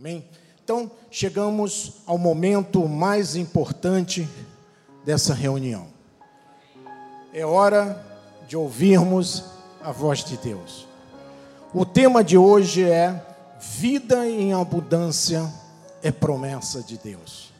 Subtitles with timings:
[0.00, 0.24] Amém?
[0.64, 4.26] Então, chegamos ao momento mais importante
[5.04, 5.88] dessa reunião.
[7.34, 8.02] É hora
[8.48, 9.44] de ouvirmos
[9.82, 10.88] a voz de Deus.
[11.74, 13.26] O tema de hoje é
[13.60, 15.46] Vida em abundância
[16.02, 17.52] é promessa de Deus.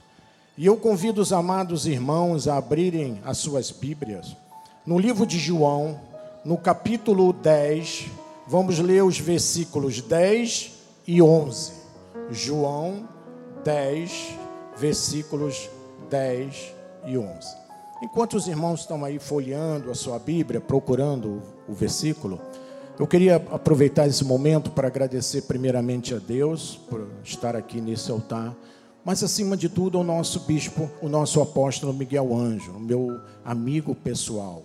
[0.57, 4.35] E eu convido os amados irmãos a abrirem as suas Bíblias
[4.87, 6.01] no livro de João,
[6.43, 8.07] no capítulo 10,
[8.47, 10.73] vamos ler os versículos 10
[11.07, 11.80] e 11.
[12.31, 13.09] João
[13.65, 14.39] 10,
[14.77, 15.69] versículos
[16.09, 16.75] 10
[17.07, 17.57] e 11.
[18.03, 22.41] Enquanto os irmãos estão aí folheando a sua Bíblia, procurando o versículo,
[22.99, 28.55] eu queria aproveitar esse momento para agradecer primeiramente a Deus por estar aqui nesse altar,
[29.05, 34.63] mas acima de tudo ao nosso bispo, o nosso apóstolo Miguel Anjo, meu amigo pessoal.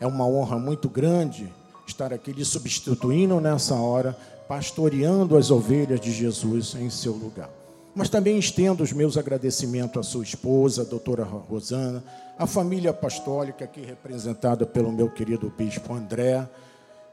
[0.00, 1.52] É uma honra muito grande
[1.86, 4.16] estar aqui lhe substituindo nessa hora,
[4.48, 7.50] pastoreando as ovelhas de Jesus em seu lugar.
[7.94, 12.04] Mas também estendo os meus agradecimentos à sua esposa, a doutora Rosana,
[12.38, 16.46] à família apostólica aqui representada pelo meu querido bispo André,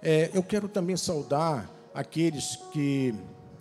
[0.01, 3.15] é, eu quero também saudar aqueles que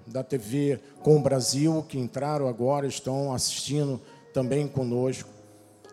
[0.07, 4.01] da TV Com o Brasil, que entraram agora, estão assistindo
[4.33, 5.29] também conosco.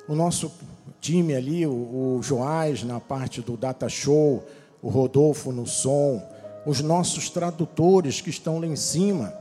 [0.07, 0.51] O nosso
[0.99, 4.43] time ali, o, o Joás na parte do Data Show,
[4.81, 6.21] o Rodolfo no som,
[6.65, 9.33] os nossos tradutores que estão lá em cima,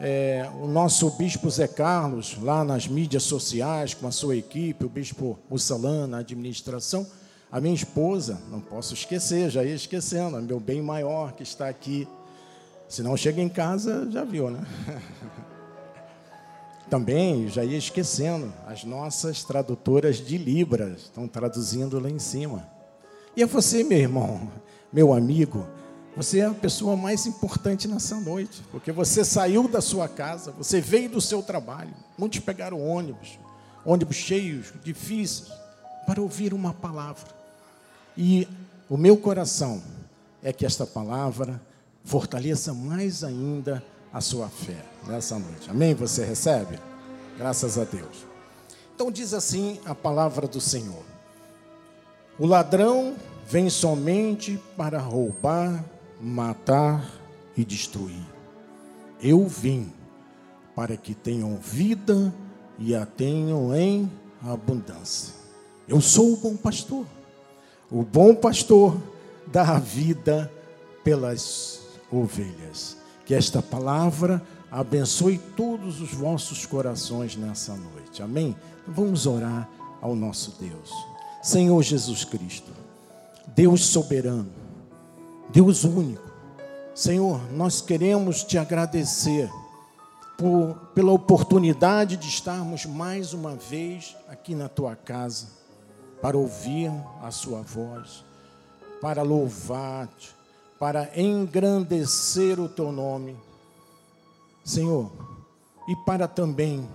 [0.00, 4.88] é, o nosso bispo Zé Carlos, lá nas mídias sociais, com a sua equipe, o
[4.88, 7.06] bispo Mussalã na administração
[7.54, 12.08] a minha esposa, não posso esquecer, já ia esquecendo, meu bem maior que está aqui.
[12.88, 14.66] Se não chega em casa, já viu, né?
[16.90, 22.68] Também já ia esquecendo, as nossas tradutoras de Libras estão traduzindo lá em cima.
[23.36, 24.50] E é você, meu irmão,
[24.92, 25.64] meu amigo,
[26.16, 30.80] você é a pessoa mais importante nessa noite, porque você saiu da sua casa, você
[30.80, 31.92] veio do seu trabalho.
[32.16, 33.38] Muitos pegaram ônibus,
[33.84, 35.50] ônibus cheios, difíceis,
[36.06, 37.28] para ouvir uma palavra.
[38.16, 38.46] E
[38.88, 39.82] o meu coração
[40.42, 41.60] é que esta palavra
[42.04, 43.82] fortaleça mais ainda
[44.12, 45.68] a sua fé nessa noite.
[45.68, 45.94] Amém?
[45.94, 46.78] Você recebe?
[47.36, 48.24] Graças a Deus.
[48.94, 51.02] Então diz assim a palavra do Senhor:
[52.38, 53.16] O ladrão
[53.46, 55.84] vem somente para roubar,
[56.24, 57.06] matar
[57.56, 58.24] e destruir.
[59.20, 59.92] Eu vim
[60.74, 62.34] para que tenham vida
[62.78, 64.10] e a tenham em
[64.42, 65.34] abundância.
[65.86, 67.06] Eu sou o bom pastor.
[67.90, 68.96] O bom pastor
[69.46, 70.50] dá a vida
[71.04, 71.80] pelas
[72.10, 72.96] ovelhas.
[73.26, 78.22] Que esta palavra abençoe todos os vossos corações nessa noite.
[78.22, 78.56] Amém?
[78.88, 79.68] Vamos orar
[80.00, 80.90] ao nosso Deus.
[81.42, 82.72] Senhor Jesus Cristo,
[83.54, 84.63] Deus soberano,
[85.50, 86.32] Deus único.
[86.94, 89.50] Senhor, nós queremos te agradecer
[90.38, 95.48] por, pela oportunidade de estarmos mais uma vez aqui na tua casa
[96.20, 96.90] para ouvir
[97.22, 98.24] a Sua voz,
[99.00, 100.34] para louvar-te,
[100.78, 103.36] para engrandecer o Teu nome,
[104.64, 105.12] Senhor,
[105.88, 106.88] e para também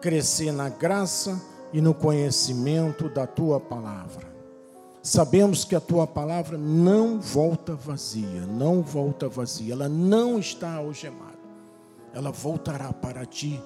[0.00, 1.40] crescer na graça
[1.72, 4.33] e no conhecimento da Tua palavra.
[5.04, 11.38] Sabemos que a Tua palavra não volta vazia, não volta vazia, ela não está algemada,
[12.14, 13.60] ela voltará para Ti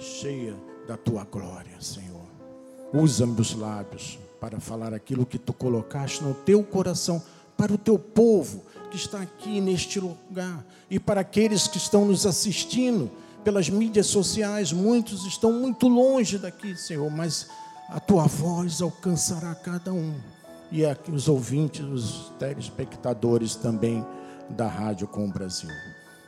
[0.00, 0.56] cheia
[0.88, 2.26] da Tua glória, Senhor.
[2.92, 7.22] Usa meus lábios para falar aquilo que tu colocaste no teu coração
[7.56, 12.26] para o teu povo que está aqui neste lugar e para aqueles que estão nos
[12.26, 13.08] assistindo
[13.44, 14.72] pelas mídias sociais.
[14.72, 17.46] Muitos estão muito longe daqui, Senhor, mas
[17.90, 20.39] a tua voz alcançará cada um.
[20.72, 24.04] E aqui os ouvintes, os telespectadores também
[24.48, 25.70] da Rádio Com o Brasil.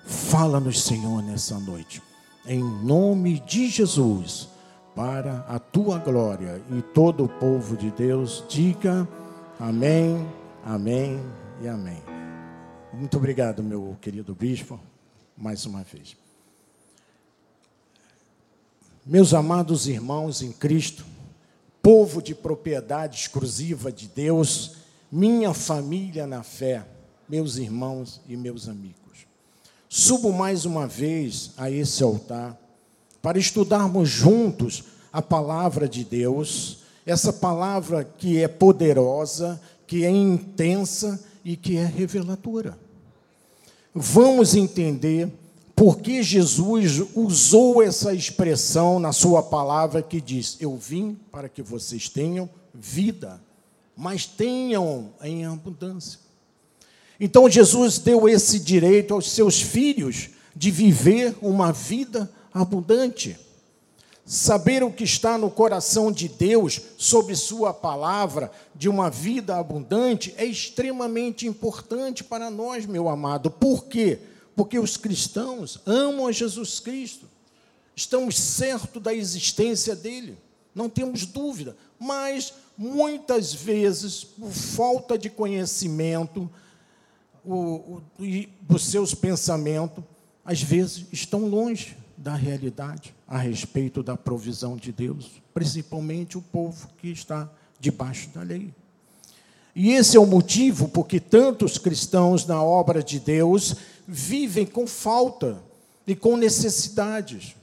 [0.04, 2.03] Fala-nos, Senhor, nessa noite.
[2.44, 4.48] Em nome de Jesus
[4.94, 6.60] para a tua glória.
[6.70, 9.08] E todo o povo de Deus diga
[9.58, 10.26] amém,
[10.64, 11.20] amém
[11.60, 12.02] e amém.
[12.92, 14.78] Muito obrigado, meu querido bispo,
[15.36, 16.16] mais uma vez.
[19.05, 21.05] Meus amados irmãos em Cristo,
[21.82, 24.76] povo de propriedade exclusiva de Deus,
[25.11, 26.87] minha família na fé,
[27.29, 29.26] meus irmãos e meus amigos.
[29.88, 32.56] Subo mais uma vez a esse altar
[33.20, 41.23] para estudarmos juntos a palavra de Deus, essa palavra que é poderosa, que é intensa
[41.44, 42.79] e que é reveladora.
[43.94, 45.31] Vamos entender
[45.82, 51.61] por que Jesus usou essa expressão na sua palavra que diz: Eu vim para que
[51.61, 53.43] vocês tenham vida,
[53.96, 56.20] mas tenham em abundância.
[57.19, 63.37] Então Jesus deu esse direito aos seus filhos de viver uma vida abundante.
[64.25, 70.32] Saber o que está no coração de Deus sobre Sua palavra, de uma vida abundante,
[70.37, 73.50] é extremamente importante para nós, meu amado.
[73.50, 74.20] Por quê?
[74.20, 74.31] Porque
[74.81, 77.28] os cristãos amam a Jesus Cristo,
[77.94, 80.38] estamos certos da existência dele,
[80.75, 86.50] não temos dúvida, mas muitas vezes, por falta de conhecimento
[87.44, 88.02] o, o,
[88.60, 90.02] dos seus pensamentos,
[90.44, 96.88] às vezes estão longe da realidade a respeito da provisão de Deus, principalmente o povo
[96.98, 97.50] que está
[97.81, 98.72] debaixo da lei.
[99.75, 103.75] E esse é o motivo porque tantos cristãos na obra de Deus
[104.06, 105.62] vivem com falta
[106.06, 107.54] e com necessidades.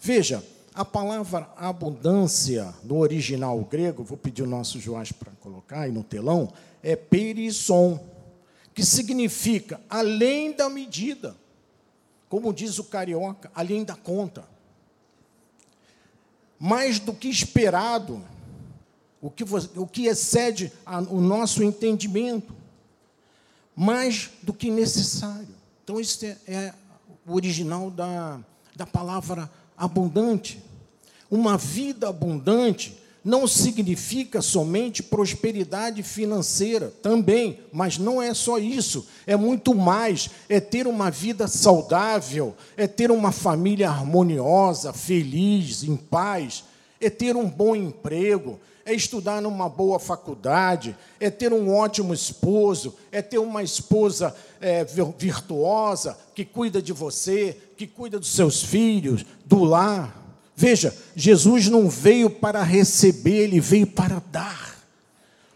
[0.00, 0.42] Veja,
[0.74, 6.02] a palavra abundância no original grego, vou pedir o nosso Joás para colocar aí no
[6.02, 6.52] telão,
[6.82, 8.00] é perisson,
[8.74, 11.36] que significa além da medida
[12.32, 14.48] como diz o carioca, além da conta.
[16.58, 18.24] Mais do que esperado,
[19.20, 19.44] o que,
[19.76, 22.54] o que excede a, o nosso entendimento,
[23.74, 25.48] mais do que necessário.
[25.82, 26.74] Então, isso é, é
[27.26, 28.40] o original da,
[28.74, 30.62] da palavra abundante.
[31.30, 39.36] Uma vida abundante não significa somente prosperidade financeira, também, mas não é só isso, é
[39.36, 46.64] muito mais, é ter uma vida saudável, é ter uma família harmoniosa, feliz, em paz,
[47.00, 52.94] é ter um bom emprego, é estudar numa boa faculdade, é ter um ótimo esposo,
[53.10, 54.84] é ter uma esposa é,
[55.16, 60.20] virtuosa que cuida de você, que cuida dos seus filhos, do lar.
[60.56, 64.78] Veja, Jesus não veio para receber, ele veio para dar.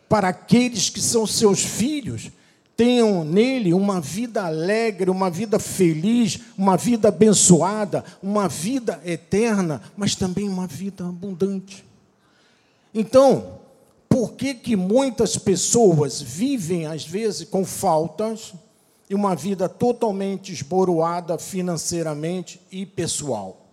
[0.08, 2.30] Para aqueles que são seus filhos,
[2.76, 10.14] tenham nele uma vida alegre, uma vida feliz, uma vida abençoada, uma vida eterna, mas
[10.14, 11.85] também uma vida abundante.
[12.96, 13.60] Então,
[14.08, 18.54] por que, que muitas pessoas vivem, às vezes, com faltas
[19.08, 23.66] e uma vida totalmente esboroada financeiramente e pessoal?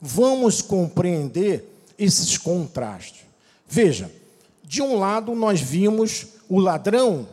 [0.00, 1.64] vamos compreender
[1.98, 3.22] esses contrastes.
[3.68, 4.10] Veja,
[4.64, 7.28] de um lado nós vimos o ladrão,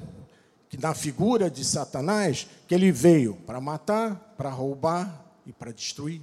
[0.69, 6.21] que na figura de Satanás, que ele veio para matar, para roubar e para destruir.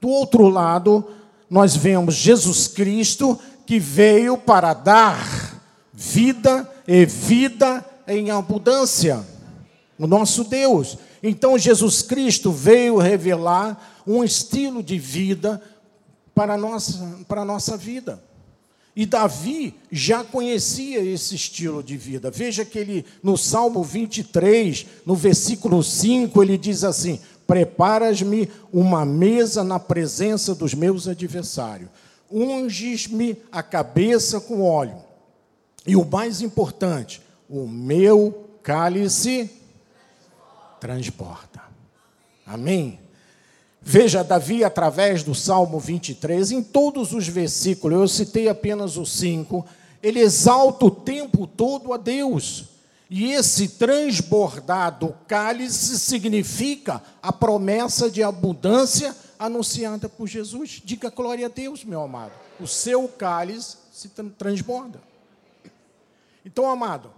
[0.00, 1.08] Do outro lado,
[1.48, 3.38] nós vemos Jesus Cristo,
[3.72, 5.58] que veio para dar
[5.94, 9.24] vida e vida em abundância.
[9.98, 10.98] O nosso Deus.
[11.22, 15.58] Então, Jesus Cristo veio revelar um estilo de vida
[16.34, 18.22] para a nossa, para a nossa vida.
[18.94, 22.30] E Davi já conhecia esse estilo de vida.
[22.30, 29.64] Veja que ele, no Salmo 23, no versículo 5, ele diz assim: Preparas-me uma mesa
[29.64, 31.88] na presença dos meus adversários,
[32.32, 34.96] unges-me a cabeça com óleo.
[35.86, 39.50] E o mais importante, o meu cálice
[40.80, 41.60] transporta.
[42.46, 42.98] Amém?
[43.80, 49.66] Veja, Davi, através do Salmo 23, em todos os versículos, eu citei apenas os cinco,
[50.00, 52.66] ele exalta o tempo todo a Deus.
[53.10, 59.14] E esse transbordado cálice significa a promessa de abundância
[59.44, 60.80] anunciada por Jesus.
[60.84, 62.32] Diga glória a Deus, meu amado.
[62.60, 65.00] O seu cálice se transborda.
[66.44, 67.10] Então, amado,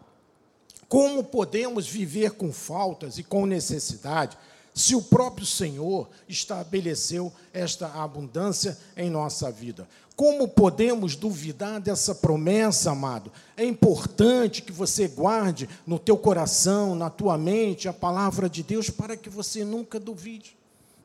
[0.88, 4.36] como podemos viver com faltas e com necessidade?
[4.74, 9.88] se o próprio Senhor estabeleceu esta abundância em nossa vida.
[10.16, 13.30] Como podemos duvidar dessa promessa, amado?
[13.56, 18.90] É importante que você guarde no teu coração, na tua mente, a palavra de Deus
[18.90, 20.56] para que você nunca duvide,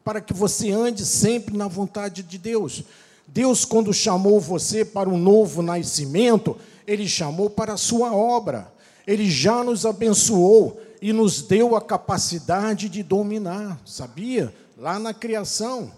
[0.10, 2.84] para que você ande sempre na vontade de Deus.
[3.28, 8.74] Deus, quando chamou você para um novo nascimento, Ele chamou para a sua obra.
[9.06, 14.51] Ele já nos abençoou e nos deu a capacidade de dominar, sabia?
[14.75, 15.92] Lá na criação,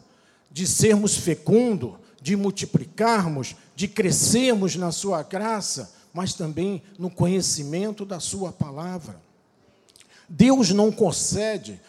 [0.51, 8.19] de sermos fecundo, de multiplicarmos, de crescermos na sua graça, mas também no conhecimento da
[8.19, 9.15] sua palavra.
[10.27, 11.79] Deus não concede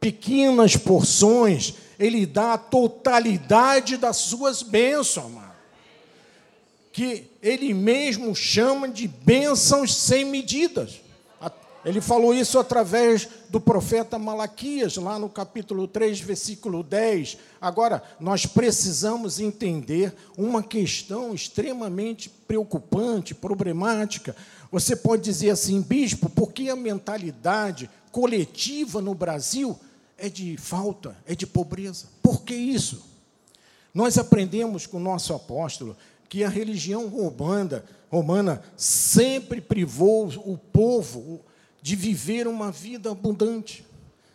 [0.00, 5.50] pequenas porções, ele dá a totalidade das suas bênçãos, amado.
[6.92, 11.00] Que ele mesmo chama de bênçãos sem medidas.
[11.82, 17.38] Ele falou isso através do profeta Malaquias, lá no capítulo 3, versículo 10.
[17.58, 24.36] Agora, nós precisamos entender uma questão extremamente preocupante, problemática.
[24.70, 29.78] Você pode dizer assim, bispo, por que a mentalidade coletiva no Brasil
[30.20, 32.06] é de falta, é de pobreza?
[32.22, 33.04] Por que isso?
[33.92, 35.96] Nós aprendemos com o nosso apóstolo
[36.28, 41.40] que a religião romana, romana sempre privou o povo
[41.82, 43.84] de viver uma vida abundante.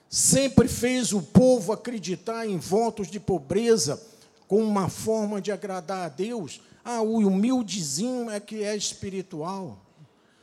[0.09, 4.01] Sempre fez o povo acreditar em votos de pobreza
[4.47, 6.61] como uma forma de agradar a Deus.
[6.83, 9.79] Ah, o humildezinho é que é espiritual.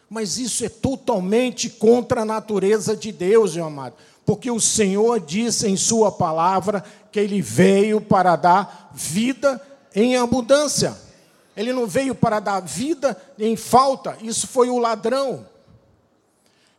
[0.08, 3.94] Mas isso é totalmente contra a natureza de Deus, meu amado.
[4.24, 9.60] Porque o Senhor disse em Sua palavra que Ele veio para dar vida
[9.94, 10.96] em abundância.
[11.56, 15.46] Ele não veio para dar vida em falta, isso foi o ladrão.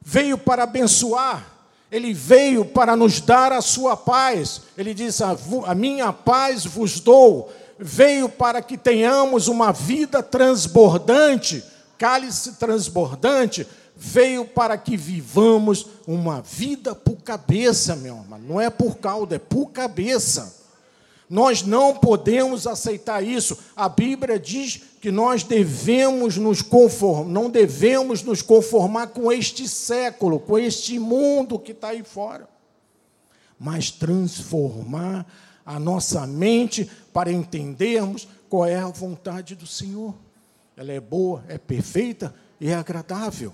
[0.02, 1.46] Veio para abençoar,
[1.92, 4.62] ele veio para nos dar a sua paz.
[4.78, 7.54] Ele diz: A minha paz vos dou.
[7.78, 11.64] Veio para que tenhamos uma vida transbordante,
[11.98, 13.68] cálice transbordante.
[13.96, 18.40] Veio para que vivamos uma vida por cabeça, meu irmão.
[18.40, 20.64] Não é por caldo, é por cabeça.
[21.30, 23.58] Nós não podemos aceitar isso.
[23.76, 30.40] A Bíblia diz que nós devemos nos conformar, não devemos nos conformar com este século,
[30.40, 32.48] com este mundo que está aí fora,
[33.60, 35.26] mas transformar
[35.66, 40.14] a nossa mente para entendermos qual é a vontade do Senhor.
[40.76, 43.54] Ela é boa, é perfeita e é agradável.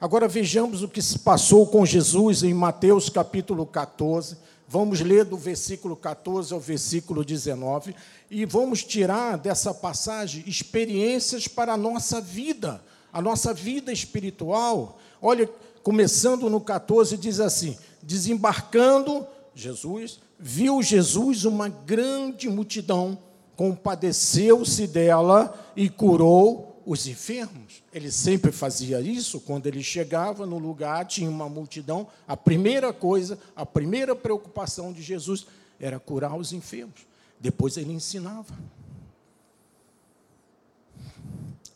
[0.00, 4.36] Agora vejamos o que se passou com Jesus em Mateus capítulo 14
[4.72, 7.92] Vamos ler do versículo 14 ao versículo 19
[8.30, 12.80] e vamos tirar dessa passagem experiências para a nossa vida,
[13.12, 14.96] a nossa vida espiritual.
[15.20, 15.50] Olha,
[15.82, 19.26] começando no 14, diz assim: desembarcando
[19.56, 23.18] Jesus, viu Jesus uma grande multidão,
[23.56, 27.82] compadeceu-se dela e curou os enfermos.
[27.92, 33.38] Ele sempre fazia isso, quando ele chegava no lugar, tinha uma multidão, a primeira coisa,
[33.54, 35.46] a primeira preocupação de Jesus
[35.78, 37.06] era curar os enfermos.
[37.38, 38.54] Depois ele ensinava.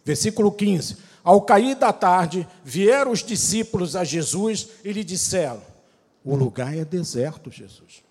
[0.04, 5.62] Versículo 15: Ao cair da tarde, vieram os discípulos a Jesus e lhe disseram:
[6.22, 8.04] O lugar é deserto, Jesus.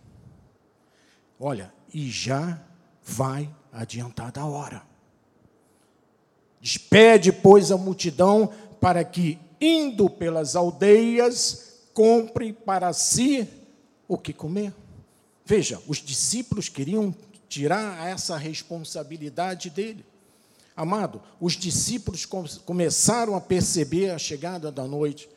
[1.40, 2.60] Olha, e já
[3.04, 4.93] vai adiantada a hora.
[6.63, 13.46] Despede, pois, a multidão para que, indo pelas aldeias, compre para si
[14.08, 14.74] o que comer.
[15.46, 17.13] Veja, os discípulos queriam
[17.50, 20.05] tirar essa responsabilidade dele.
[20.74, 25.27] Amado, os discípulos começaram a perceber a chegada da noite,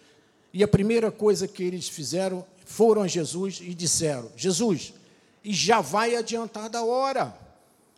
[0.53, 4.95] e a primeira coisa que eles fizeram foram a Jesus e disseram: Jesus,
[5.43, 7.37] e já vai adiantada a hora,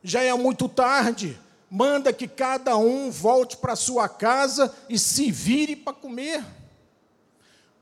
[0.03, 1.39] já é muito tarde,
[1.71, 6.45] manda que cada um volte para sua casa e se vire para comer.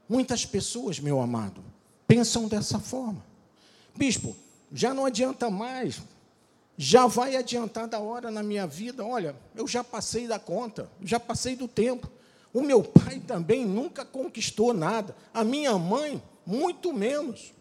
[0.08, 1.62] Muitas pessoas, meu amado,
[2.06, 3.24] pensam dessa forma.
[3.94, 4.36] Bispo,
[4.72, 6.00] já não adianta mais,
[6.76, 9.04] já vai adiantar da hora na minha vida.
[9.04, 12.10] Olha, eu já passei da conta, já passei do tempo.
[12.52, 17.52] O meu pai também nunca conquistou nada, a minha mãe, muito menos.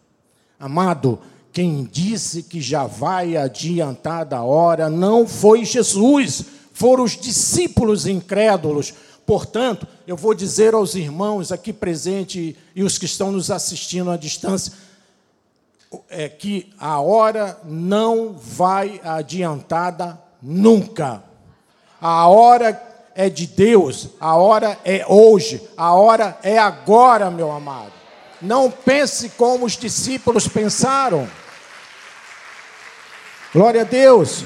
[0.58, 1.20] Amado,
[1.56, 8.92] quem disse que já vai adiantar da hora não foi Jesus, foram os discípulos incrédulos.
[9.24, 14.18] Portanto, eu vou dizer aos irmãos aqui presentes e os que estão nos assistindo à
[14.18, 14.74] distância,
[16.10, 21.22] é que a hora não vai adiantada nunca.
[21.98, 22.78] A hora
[23.14, 27.92] é de Deus, a hora é hoje, a hora é agora, meu amado.
[28.42, 31.26] Não pense como os discípulos pensaram.
[33.56, 34.44] Glória a Deus.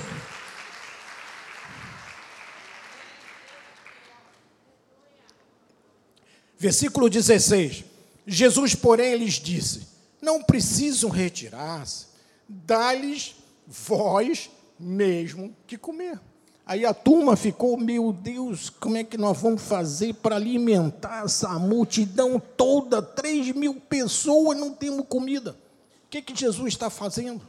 [6.56, 7.84] Versículo 16.
[8.24, 9.88] Jesus, porém, lhes disse:
[10.22, 12.06] Não precisam retirar-se,
[12.48, 13.34] dá-lhes
[13.66, 14.48] vós
[14.78, 16.20] mesmo que comer.
[16.64, 21.58] Aí a turma ficou, meu Deus, como é que nós vamos fazer para alimentar essa
[21.58, 23.02] multidão toda?
[23.02, 25.56] Três mil pessoas não temos comida.
[26.04, 27.42] O que, que Jesus está fazendo?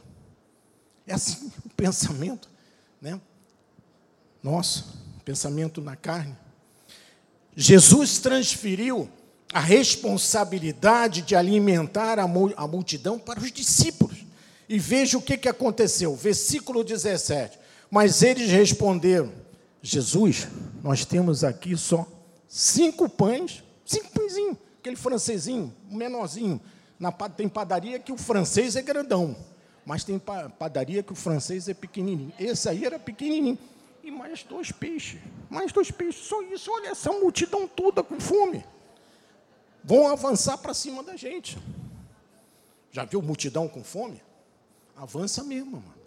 [1.06, 2.48] É assim o pensamento,
[3.00, 3.20] né?
[4.42, 6.36] Nosso, pensamento na carne.
[7.54, 9.08] Jesus transferiu
[9.52, 12.26] a responsabilidade de alimentar a
[12.66, 14.24] multidão para os discípulos.
[14.68, 16.16] E veja o que, aconteceu.
[16.16, 17.58] Versículo 17.
[17.90, 19.32] Mas eles responderam:
[19.82, 20.48] Jesus,
[20.82, 22.06] nós temos aqui só
[22.48, 26.60] cinco pães, cinco pãezinhos, aquele francesinho, menorzinho.
[26.98, 29.36] Na, tem padaria que o francês é grandão
[29.84, 32.32] mas tem padaria que o francês é pequenininho.
[32.38, 33.58] Esse aí era pequenininho.
[34.02, 35.20] E mais dois peixes.
[35.50, 36.26] Mais dois peixes.
[36.26, 36.70] Só isso.
[36.70, 38.64] Olha essa multidão toda com fome.
[39.82, 41.58] Vão avançar para cima da gente.
[42.92, 44.22] Já viu multidão com fome?
[44.96, 46.02] Avança mesmo, mano.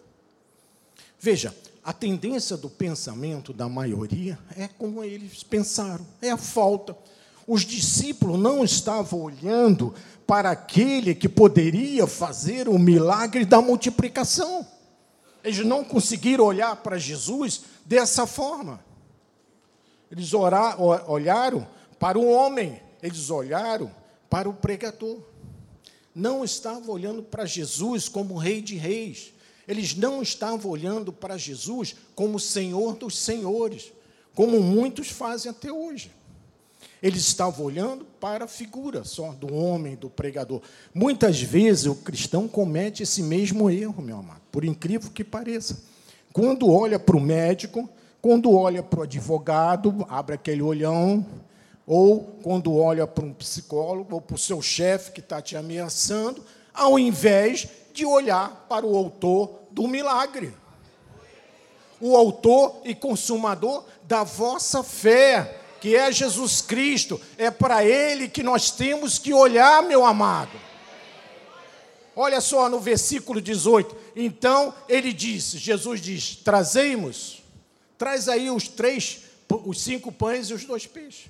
[1.19, 6.95] Veja, a tendência do pensamento da maioria é como eles pensaram, é a falta.
[7.47, 9.93] Os discípulos não estavam olhando
[10.25, 14.65] para aquele que poderia fazer o milagre da multiplicação.
[15.43, 18.83] Eles não conseguiram olhar para Jesus dessa forma.
[20.11, 21.67] Eles orar, olharam
[21.99, 23.91] para o homem, eles olharam
[24.29, 25.19] para o pregador.
[26.13, 29.33] Não estavam olhando para Jesus como Rei de Reis.
[29.67, 33.91] Eles não estavam olhando para Jesus como Senhor dos Senhores,
[34.33, 36.11] como muitos fazem até hoje.
[37.05, 40.59] Eles estavam olhando para a figura só do homem, do pregador.
[40.91, 45.83] Muitas vezes o cristão comete esse mesmo erro, meu amado, por incrível que pareça.
[46.33, 47.87] Quando olha para o médico,
[48.19, 51.23] quando olha para o advogado, abre aquele olhão,
[51.85, 56.43] ou quando olha para um psicólogo ou para o seu chefe que está te ameaçando,
[56.73, 60.51] ao invés de olhar para o autor do milagre.
[62.01, 67.21] O autor e consumador da vossa fé, que é Jesus Cristo.
[67.37, 70.59] É para ele que nós temos que olhar, meu amado.
[72.15, 73.95] Olha só no versículo 18.
[74.15, 77.43] Então ele disse, Jesus diz: Trazemos,
[77.99, 79.25] traz aí os três,
[79.63, 81.29] os cinco pães e os dois peixes.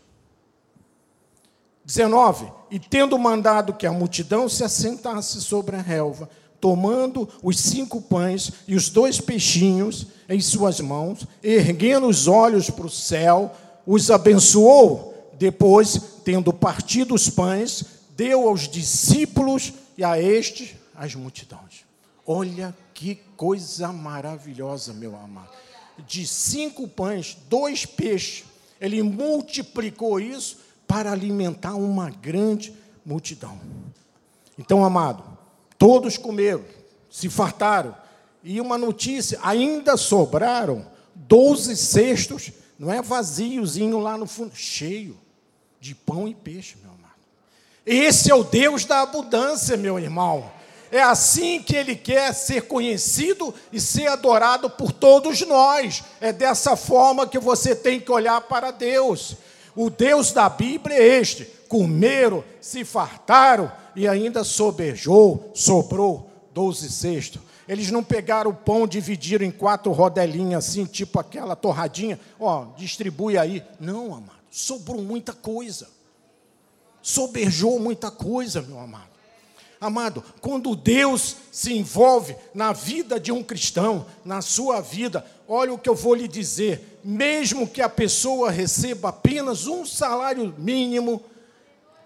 [1.84, 2.50] 19.
[2.72, 6.30] E tendo mandado que a multidão se assentasse sobre a relva,
[6.62, 12.86] tomando os cinco pães e os dois peixinhos em suas mãos, erguendo os olhos para
[12.86, 13.54] o céu,
[13.86, 15.14] os abençoou.
[15.38, 17.84] Depois, tendo partido os pães,
[18.16, 21.84] deu aos discípulos e a estes as multidões.
[22.26, 25.50] Olha que coisa maravilhosa, meu amado.
[26.08, 28.46] De cinco pães, dois peixes,
[28.80, 32.74] ele multiplicou isso para alimentar uma grande
[33.06, 33.60] multidão.
[34.58, 35.24] Então, amado,
[35.78, 36.64] todos comeram,
[37.10, 37.96] se fartaram,
[38.44, 45.18] e uma notícia: ainda sobraram 12 cestos, não é vaziozinho lá no fundo, cheio
[45.80, 47.14] de pão e peixe, meu amado.
[47.86, 50.52] Esse é o Deus da abundância, meu irmão.
[50.92, 56.04] É assim que ele quer ser conhecido e ser adorado por todos nós.
[56.22, 59.36] É dessa forma que você tem que olhar para Deus.
[59.76, 67.42] O Deus da Bíblia é este: comeram, se fartaram e ainda sobejou, sobrou doze cestos.
[67.68, 73.38] Eles não pegaram o pão, dividiram em quatro rodelinhas, assim, tipo aquela torradinha, ó, distribui
[73.38, 73.64] aí.
[73.80, 75.90] Não, amado, sobrou muita coisa.
[77.02, 79.16] Sobejou muita coisa, meu amado.
[79.80, 85.78] Amado, quando Deus se envolve na vida de um cristão, na sua vida, olha o
[85.78, 91.22] que eu vou lhe dizer: mesmo que a pessoa receba apenas um salário mínimo,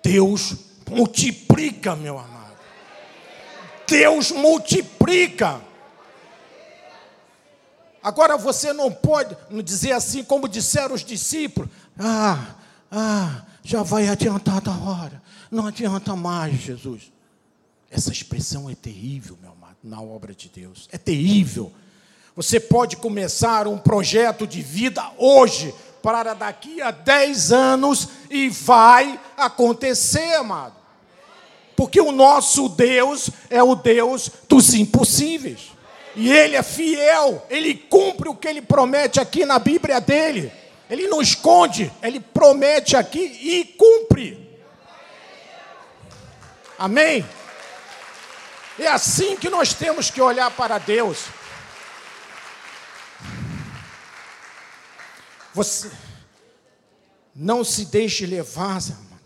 [0.03, 0.55] Deus
[0.89, 2.38] multiplica, meu amado.
[3.89, 5.61] Deus multiplica.
[8.01, 12.55] Agora você não pode dizer assim como disseram os discípulos: ah,
[12.91, 15.21] ah, já vai adiantar da hora,
[15.51, 17.11] não adianta mais, Jesus.
[17.91, 20.87] Essa expressão é terrível, meu amado, na obra de Deus.
[20.91, 21.73] É terrível.
[22.35, 29.19] Você pode começar um projeto de vida hoje, para daqui a 10 anos, e vai
[29.35, 30.78] acontecer, amado.
[31.79, 35.71] Porque o nosso Deus é o Deus dos impossíveis.
[36.13, 40.51] E Ele é fiel, Ele cumpre o que Ele promete aqui na Bíblia dele.
[40.89, 44.59] Ele não esconde, Ele promete aqui e cumpre.
[46.77, 47.25] Amém?
[48.77, 51.27] É assim que nós temos que olhar para Deus.
[55.53, 55.89] Você
[57.33, 58.81] não se deixe levar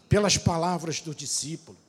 [0.08, 1.82] pelas palavras do discípulo.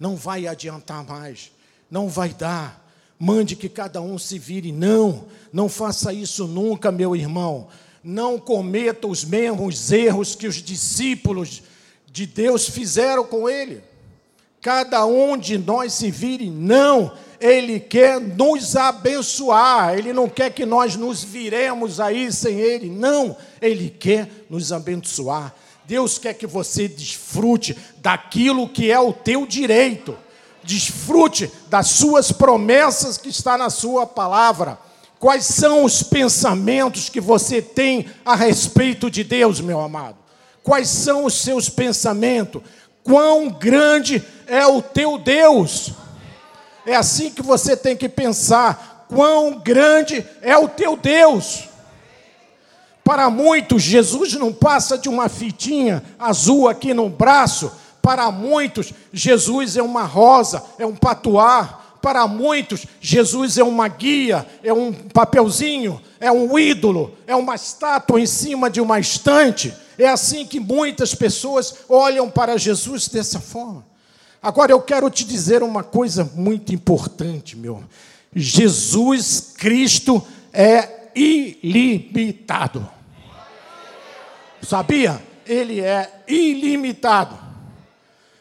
[0.00, 1.52] Não vai adiantar mais.
[1.88, 2.90] Não vai dar.
[3.18, 4.72] Mande que cada um se vire.
[4.72, 7.68] Não, não faça isso nunca, meu irmão.
[8.02, 11.62] Não cometa os mesmos erros que os discípulos
[12.10, 13.82] de Deus fizeram com ele
[14.60, 17.12] cada um de nós se vire, não.
[17.40, 23.36] Ele quer nos abençoar, Ele não quer que nós nos viremos aí sem Ele, não.
[23.60, 25.54] Ele quer nos abençoar.
[25.90, 30.16] Deus quer que você desfrute daquilo que é o teu direito,
[30.62, 34.78] desfrute das suas promessas que está na Sua palavra.
[35.18, 40.14] Quais são os pensamentos que você tem a respeito de Deus, meu amado?
[40.62, 42.62] Quais são os seus pensamentos?
[43.02, 45.90] Quão grande é o teu Deus.
[46.86, 49.06] É assim que você tem que pensar.
[49.08, 51.64] Quão grande é o teu Deus.
[53.04, 57.72] Para muitos, Jesus não passa de uma fitinha azul aqui no braço.
[58.02, 61.98] Para muitos, Jesus é uma rosa, é um patuar.
[62.00, 68.18] Para muitos, Jesus é uma guia, é um papelzinho, é um ídolo, é uma estátua
[68.18, 69.74] em cima de uma estante.
[69.98, 73.84] É assim que muitas pessoas olham para Jesus dessa forma.
[74.42, 77.84] Agora eu quero te dizer uma coisa muito importante, meu.
[78.34, 82.88] Jesus Cristo é ilimitado.
[84.62, 85.22] Sabia?
[85.46, 87.38] Ele é ilimitado.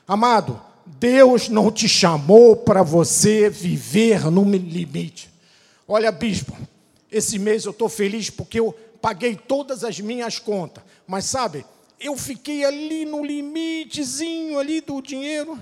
[0.07, 5.29] Amado, Deus não te chamou para você viver no limite.
[5.87, 6.55] Olha, bispo,
[7.11, 10.83] esse mês eu estou feliz porque eu paguei todas as minhas contas.
[11.07, 11.65] Mas sabe,
[11.99, 15.59] eu fiquei ali no limitezinho ali do dinheiro.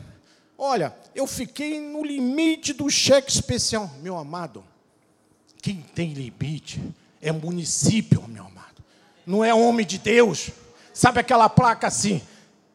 [0.58, 3.90] Olha, eu fiquei no limite do cheque especial.
[4.02, 4.64] Meu amado,
[5.68, 6.82] quem tem limite
[7.22, 8.82] é município, meu amado.
[9.26, 10.50] Não é homem de Deus.
[10.94, 12.22] Sabe aquela placa assim?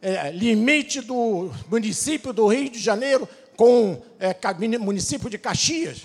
[0.03, 3.27] É, limite do município do Rio de Janeiro
[3.57, 4.37] com é,
[4.79, 6.03] município de Caxias.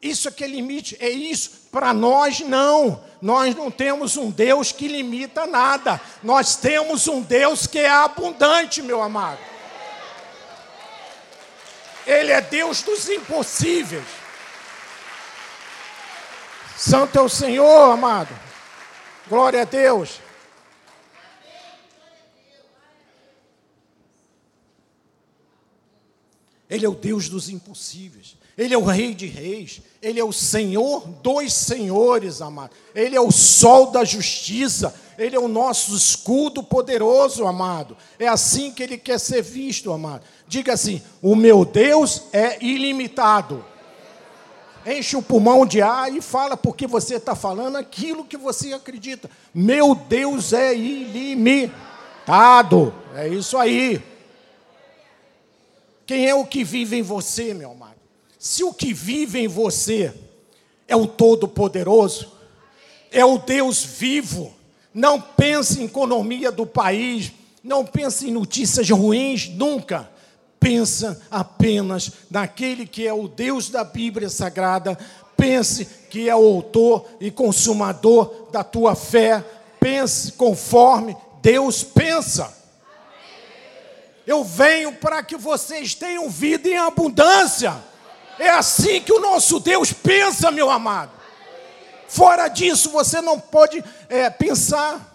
[0.00, 1.68] Isso é que é limite, é isso.
[1.70, 3.04] Para nós, não.
[3.20, 6.00] Nós não temos um Deus que limita nada.
[6.22, 9.38] Nós temos um Deus que é abundante, meu amado.
[12.06, 14.21] Ele é Deus dos impossíveis.
[16.84, 18.36] Santo é o Senhor, amado.
[19.28, 20.18] Glória a Deus.
[26.68, 28.36] Ele é o Deus dos impossíveis.
[28.58, 29.80] Ele é o Rei de Reis.
[30.02, 32.72] Ele é o Senhor dos Senhores, amado.
[32.96, 34.92] Ele é o sol da justiça.
[35.16, 37.96] Ele é o nosso escudo poderoso, amado.
[38.18, 40.24] É assim que ele quer ser visto, amado.
[40.48, 43.64] Diga assim: o meu Deus é ilimitado.
[44.84, 49.30] Enche o pulmão de ar e fala porque você está falando aquilo que você acredita.
[49.54, 51.72] Meu Deus é ilimitado.
[53.14, 54.02] É isso aí.
[56.04, 57.92] Quem é o que vive em você, meu amado?
[58.38, 60.12] Se o que vive em você
[60.88, 62.32] é o Todo-Poderoso,
[63.10, 64.52] é o Deus vivo,
[64.92, 67.30] não pense em economia do país,
[67.62, 70.10] não pense em notícias ruins, nunca.
[70.62, 74.96] Pensa apenas naquele que é o Deus da Bíblia Sagrada,
[75.36, 79.44] pense que é o autor e consumador da tua fé,
[79.80, 82.56] pense conforme Deus pensa.
[84.24, 87.74] Eu venho para que vocês tenham vida em abundância.
[88.38, 91.10] É assim que o nosso Deus pensa, meu amado.
[92.06, 95.11] Fora disso, você não pode é, pensar.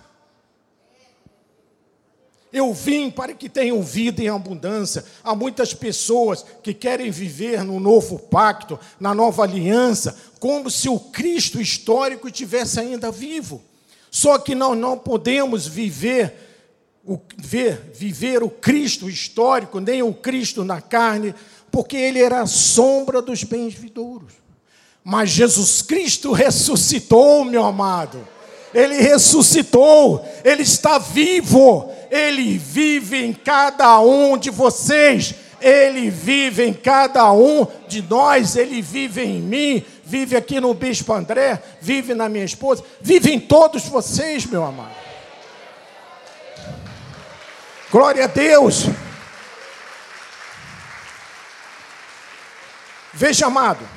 [2.52, 5.04] Eu vim para que tenham vida em abundância.
[5.24, 11.00] Há muitas pessoas que querem viver no novo pacto, na nova aliança, como se o
[11.00, 13.62] Cristo histórico estivesse ainda vivo.
[14.10, 16.34] Só que nós não podemos viver
[17.06, 21.36] o, ver, viver o Cristo histórico, nem o Cristo na carne,
[21.72, 24.34] porque ele era a sombra dos bens vidouros.
[25.04, 28.28] Mas Jesus Cristo ressuscitou, meu amado.
[28.74, 36.74] Ele ressuscitou, ele está vivo, ele vive em cada um de vocês, ele vive em
[36.74, 42.30] cada um de nós, ele vive em mim, vive aqui no Bispo André, vive na
[42.30, 44.96] minha esposa, vive em todos vocês, meu amado.
[47.90, 48.86] Glória a Deus.
[53.14, 53.88] Veja, amado,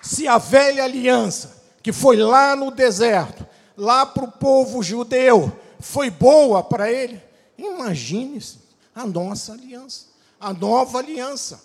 [0.00, 1.55] se a velha aliança,
[1.86, 3.46] que foi lá no deserto,
[3.76, 7.22] lá para o povo judeu, foi boa para ele,
[7.56, 8.58] imagine-se
[8.92, 10.06] a nossa aliança,
[10.40, 11.62] a nova aliança,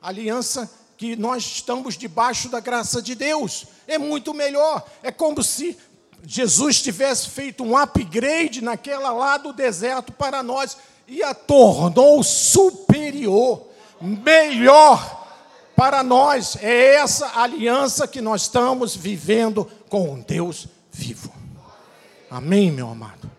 [0.00, 4.82] a aliança que nós estamos debaixo da graça de Deus, é muito melhor.
[5.02, 5.76] É como se
[6.24, 13.66] Jesus tivesse feito um upgrade naquela lá do deserto para nós e a tornou superior,
[14.00, 15.19] melhor
[15.80, 16.58] para nós.
[16.60, 21.32] É essa aliança que nós estamos vivendo com um Deus vivo.
[22.30, 23.30] Amém, meu amado?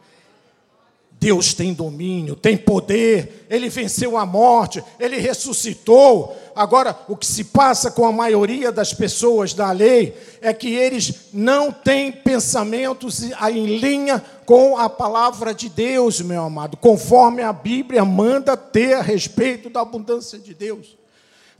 [1.11, 6.35] Deus tem domínio, tem poder, ele venceu a morte, ele ressuscitou.
[6.55, 11.27] Agora, o que se passa com a maioria das pessoas da lei é que eles
[11.31, 18.03] não têm pensamentos em linha com a palavra de Deus, meu amado, conforme a Bíblia
[18.03, 21.00] manda ter a respeito da abundância de Deus.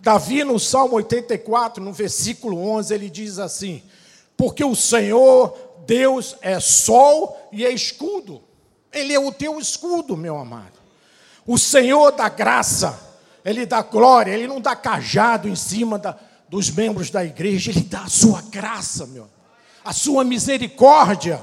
[0.02, 3.84] Davi, no Salmo 84, no versículo 11, ele diz assim:
[4.36, 8.42] Porque o Senhor, Deus, é sol e é escudo.
[8.92, 10.82] Ele é o teu escudo, meu amado.
[11.46, 13.00] O Senhor dá graça,
[13.46, 16.18] Ele dá glória, Ele não dá cajado em cima da,
[16.50, 19.30] dos membros da igreja, Ele dá a sua graça, meu,
[19.86, 21.40] a sua misericórdia.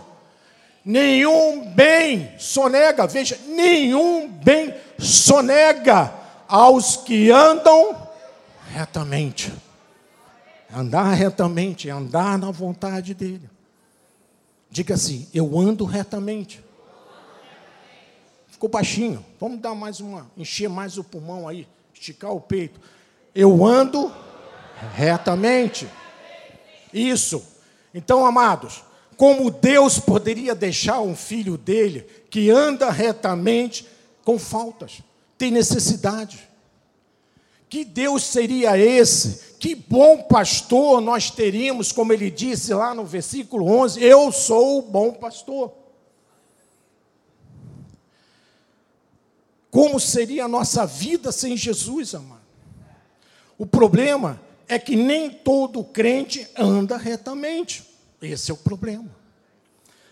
[0.85, 6.13] Nenhum bem sonega, veja, nenhum bem sonega
[6.49, 8.08] aos que andam
[8.73, 9.53] retamente.
[10.75, 13.49] Andar retamente, andar na vontade dele.
[14.71, 16.63] Diga assim: eu ando retamente.
[18.49, 19.25] Ficou baixinho.
[19.41, 22.81] Vamos dar mais uma, encher mais o pulmão aí, esticar o peito.
[23.35, 24.13] Eu ando
[24.95, 25.89] retamente.
[26.93, 27.43] Isso.
[27.95, 28.83] Então, amados,
[29.17, 33.87] como Deus poderia deixar um filho dele que anda retamente
[34.25, 35.03] com faltas,
[35.37, 36.48] tem necessidade?
[37.69, 39.57] Que Deus seria esse?
[39.59, 44.83] Que bom pastor nós teríamos, como ele disse lá no versículo 11: Eu sou o
[44.83, 45.73] bom pastor.
[49.71, 52.41] Como seria a nossa vida sem Jesus, amado?
[53.59, 57.85] O problema é que nem todo crente anda retamente.
[58.23, 59.11] Esse é o problema.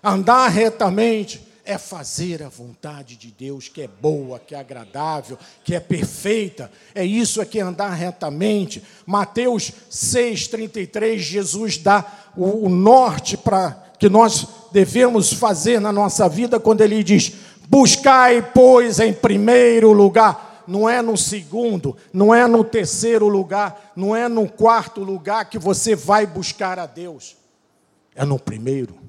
[0.02, 5.74] Andar retamente é fazer a vontade de Deus, que é boa, que é agradável, que
[5.74, 6.70] é perfeita.
[6.94, 8.82] É isso é que é andar retamente.
[9.04, 12.04] Mateus 6:33, Jesus dá
[12.36, 17.32] o, norte para que nós devemos fazer na nossa vida quando ele diz:
[17.68, 24.16] "Buscai, pois, em primeiro lugar não é no segundo, não é no terceiro lugar, não
[24.16, 27.36] é no quarto lugar que você vai buscar a Deus.
[28.14, 29.05] É no primeiro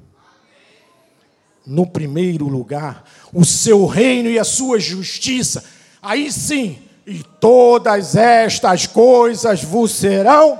[1.67, 3.03] no primeiro lugar,
[3.33, 5.65] o seu reino e a sua justiça.
[6.01, 10.57] Aí sim, e todas estas coisas vos serão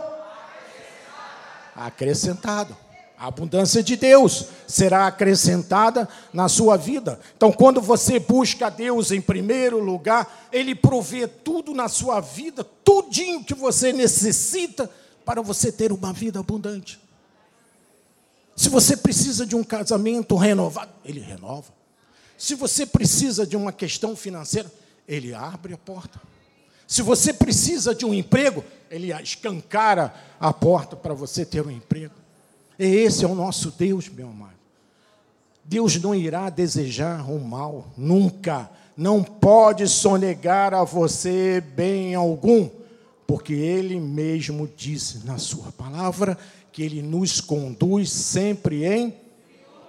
[1.74, 2.76] acrescentado.
[3.18, 7.20] A abundância de Deus será acrescentada na sua vida.
[7.36, 13.44] Então, quando você busca Deus em primeiro lugar, Ele provê tudo na sua vida, tudinho
[13.44, 14.90] que você necessita
[15.26, 17.07] para você ter uma vida abundante.
[18.58, 21.72] Se você precisa de um casamento renovado, ele renova.
[22.36, 24.70] Se você precisa de uma questão financeira,
[25.08, 26.20] ele abre a porta.
[26.88, 32.16] Se você precisa de um emprego, ele escancara a porta para você ter um emprego.
[32.80, 34.58] E esse é o nosso Deus, meu amado.
[35.64, 38.72] Deus não irá desejar o mal, nunca.
[38.96, 42.70] Não pode sonegar a você bem algum,
[43.28, 46.36] porque Ele mesmo disse na Sua palavra
[46.78, 49.20] que Ele nos conduz sempre em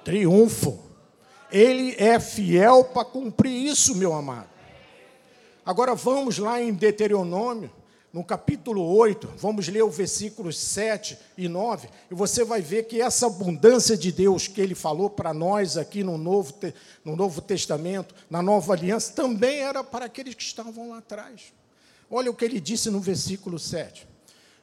[0.03, 0.79] triunfo.
[1.53, 4.48] Ele é fiel para cumprir isso, meu amado.
[5.66, 7.70] Agora vamos lá em Deuteronômio,
[8.11, 13.03] no capítulo 8, vamos ler o versículos 7 e 9, e você vai ver que
[13.03, 16.55] essa abundância de Deus que ele falou para nós aqui no Novo,
[17.05, 21.53] no Novo Testamento, na Nova Aliança, também era para aqueles que estavam lá atrás.
[22.11, 24.09] Olha o que ele disse no versículo 7.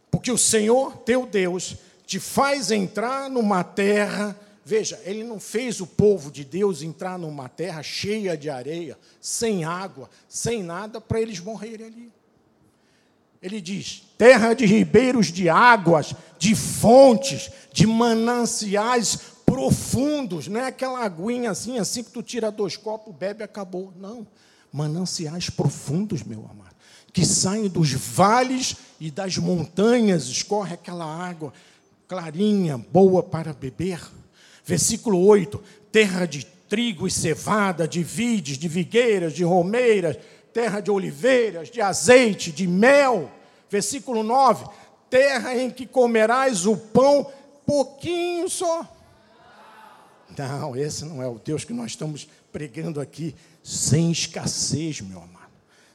[0.09, 4.39] Porque o Senhor, teu Deus, te faz entrar numa terra.
[4.63, 9.63] Veja, ele não fez o povo de Deus entrar numa terra cheia de areia, sem
[9.63, 12.11] água, sem nada, para eles morrerem ali.
[13.41, 21.05] Ele diz: terra de ribeiros de águas, de fontes, de mananciais profundos, não é aquela
[21.05, 23.93] aguinha assim, assim que tu tira dois copos, bebe acabou.
[23.95, 24.25] Não.
[24.71, 26.75] Mananciais profundos, meu amado,
[27.13, 31.53] que saem dos vales e das montanhas, escorre aquela água
[32.07, 33.99] clarinha, boa para beber.
[34.63, 40.17] Versículo 8: terra de trigo e cevada, de vides, de vigueiras, de romeiras,
[40.53, 43.31] terra de oliveiras, de azeite, de mel.
[43.69, 44.65] Versículo 9:
[45.09, 47.27] terra em que comerás o pão
[47.65, 48.91] pouquinho só.
[50.37, 55.45] Não, esse não é o Deus que nós estamos pregando aqui, sem escassez, meu amado.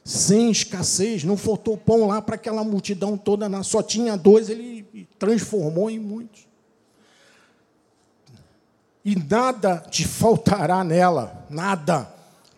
[0.03, 4.80] Sem escassez, não faltou pão lá para aquela multidão toda, só tinha dois, ele
[5.17, 6.47] transformou em muitos.
[9.03, 12.11] E nada te faltará nela, nada.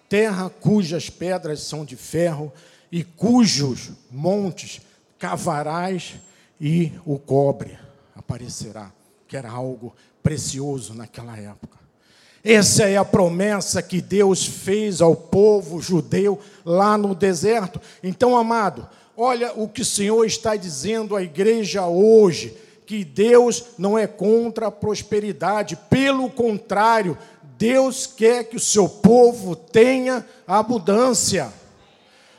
[0.09, 2.51] Terra cujas pedras são de ferro
[2.91, 4.81] e cujos montes
[5.17, 6.15] cavarás
[6.59, 7.77] e o cobre
[8.15, 8.91] aparecerá,
[9.27, 11.79] que era algo precioso naquela época.
[12.43, 17.79] Essa é a promessa que Deus fez ao povo judeu lá no deserto.
[18.03, 23.97] Então, amado, Olha o que o Senhor está dizendo à igreja hoje: que Deus não
[23.97, 27.17] é contra a prosperidade, pelo contrário,
[27.57, 31.51] Deus quer que o seu povo tenha abundância.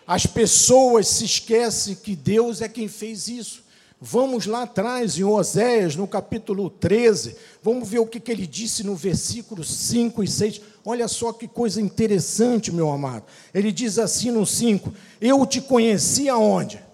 [0.06, 3.63] As pessoas se esquecem que Deus é quem fez isso.
[4.06, 8.84] Vamos lá atrás, em Oséias, no capítulo 13, vamos ver o que, que ele disse
[8.84, 10.60] no versículo 5 e 6.
[10.84, 13.24] Olha só que coisa interessante, meu amado.
[13.54, 16.84] Ele diz assim no 5: Eu te conheci aonde?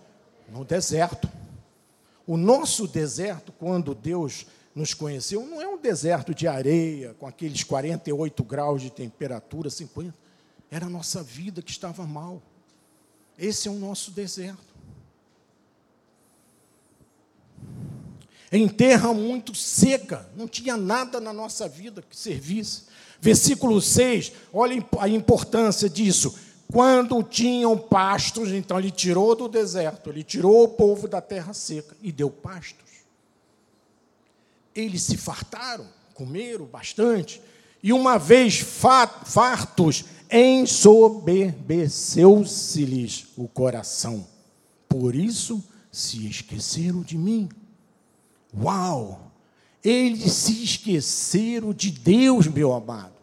[0.52, 1.28] No deserto.
[2.24, 7.64] O nosso deserto, quando Deus nos conheceu, não é um deserto de areia, com aqueles
[7.64, 10.14] 48 graus de temperatura, 50.
[10.70, 12.40] Era a nossa vida que estava mal.
[13.36, 14.69] Esse é o nosso deserto.
[18.52, 22.82] Em terra muito seca, não tinha nada na nossa vida que servisse.
[23.20, 26.34] Versículo 6, olha a importância disso.
[26.72, 31.94] Quando tinham pastos, então ele tirou do deserto, ele tirou o povo da terra seca
[32.02, 32.88] e deu pastos.
[34.74, 37.40] Eles se fartaram, comeram bastante,
[37.82, 44.24] e uma vez fartos, ensoberbeceu-se-lhes o coração.
[44.88, 47.48] Por isso se esqueceram de mim.
[48.56, 49.32] Uau!
[49.82, 53.14] Eles se esqueceram de Deus, meu amado.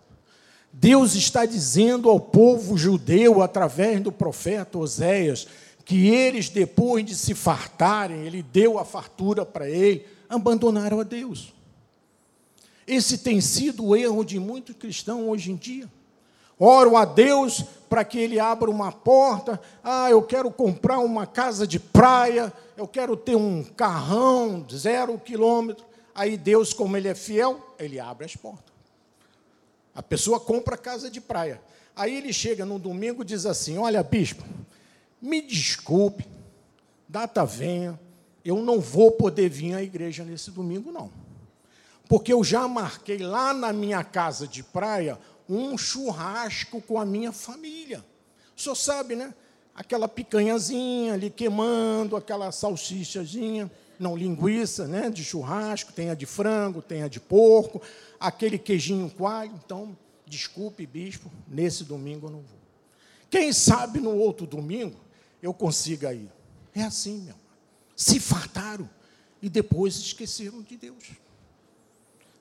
[0.73, 5.47] Deus está dizendo ao povo judeu, através do profeta Oséias,
[5.83, 11.53] que eles, depois de se fartarem, ele deu a fartura para ele, abandonaram a Deus.
[12.85, 15.89] Esse tem sido o erro de muitos cristãos hoje em dia.
[16.59, 19.61] Oro a Deus para que Ele abra uma porta.
[19.83, 25.85] Ah, eu quero comprar uma casa de praia, eu quero ter um carrão zero quilômetro.
[26.13, 28.73] Aí Deus, como Ele é fiel, Ele abre as portas.
[29.93, 31.61] A pessoa compra a casa de praia.
[31.95, 34.43] Aí ele chega no domingo e diz assim: Olha, bispo,
[35.19, 36.23] me desculpe,
[37.09, 37.99] data venha,
[38.45, 41.11] eu não vou poder vir à igreja nesse domingo, não.
[42.07, 45.17] Porque eu já marquei lá na minha casa de praia
[45.49, 48.03] um churrasco com a minha família.
[48.55, 49.33] O senhor sabe, né?
[49.73, 55.09] Aquela picanhazinha ali queimando, aquela salsichazinha, não linguiça, né?
[55.09, 57.81] De churrasco, tem a de frango, tem a de porco,
[58.19, 59.53] aquele queijinho coalho.
[59.63, 62.59] Então, desculpe, bispo, nesse domingo eu não vou.
[63.29, 64.97] Quem sabe no outro domingo
[65.41, 66.31] eu consiga ir.
[66.73, 67.35] É assim, meu.
[67.95, 68.89] Se fartaram
[69.41, 71.11] e depois esqueceram de Deus.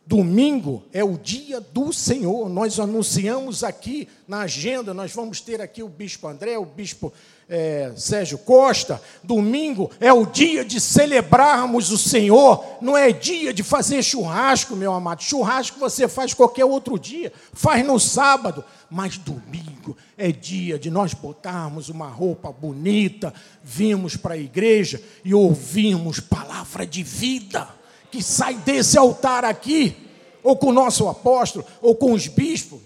[0.06, 2.48] Domingo é o dia do Senhor.
[2.48, 7.12] Nós anunciamos aqui na agenda, nós vamos ter aqui o bispo André, o bispo
[7.48, 9.02] é, Sérgio Costa.
[9.24, 14.92] Domingo é o dia de celebrarmos o Senhor, não é dia de fazer churrasco, meu
[14.92, 15.24] amado.
[15.24, 21.14] Churrasco você faz qualquer outro dia, faz no sábado, mas domingo é dia de nós
[21.14, 27.74] botarmos uma roupa bonita, virmos para a igreja e ouvirmos palavra de vida
[28.16, 29.94] que sai desse altar aqui,
[30.42, 32.80] ou com o nosso apóstolo, ou com os bispos,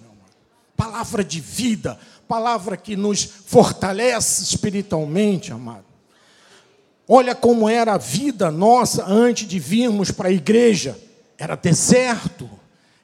[0.77, 5.85] palavra de vida, palavra que nos fortalece espiritualmente, amado.
[7.07, 10.99] Olha como era a vida nossa antes de virmos para a igreja.
[11.39, 12.51] Era deserto,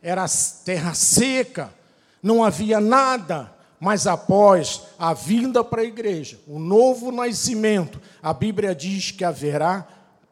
[0.03, 0.27] era
[0.65, 1.73] terra seca,
[2.21, 3.53] não havia nada.
[3.79, 9.87] Mas após a vinda para a igreja, o novo nascimento, a Bíblia diz que haverá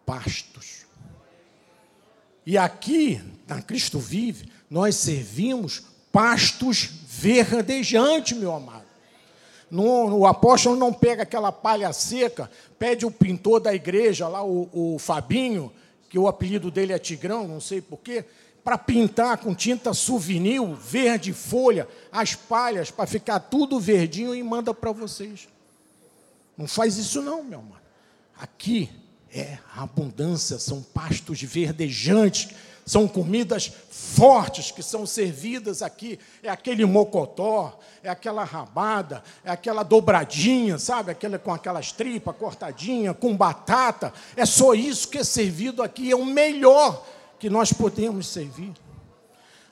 [0.04, 0.73] pastos.
[2.46, 8.84] E aqui, na Cristo Vive, nós servimos pastos verdejantes, meu amado.
[9.70, 14.68] No, o apóstolo não pega aquela palha seca, pede o pintor da igreja, lá o,
[14.72, 15.72] o Fabinho,
[16.08, 18.24] que o apelido dele é Tigrão, não sei porquê,
[18.62, 24.72] para pintar com tinta souvenir, verde folha, as palhas, para ficar tudo verdinho e manda
[24.72, 25.48] para vocês.
[26.56, 27.82] Não faz isso não, meu amado.
[28.38, 28.90] Aqui
[29.34, 32.50] é abundância, são pastos verdejantes,
[32.86, 36.18] são comidas fortes que são servidas aqui.
[36.42, 41.10] É aquele mocotó, é aquela rabada, é aquela dobradinha, sabe?
[41.10, 44.12] Aquela com aquelas tripas cortadinha, com batata.
[44.36, 47.04] É só isso que é servido aqui, é o melhor
[47.38, 48.72] que nós podemos servir.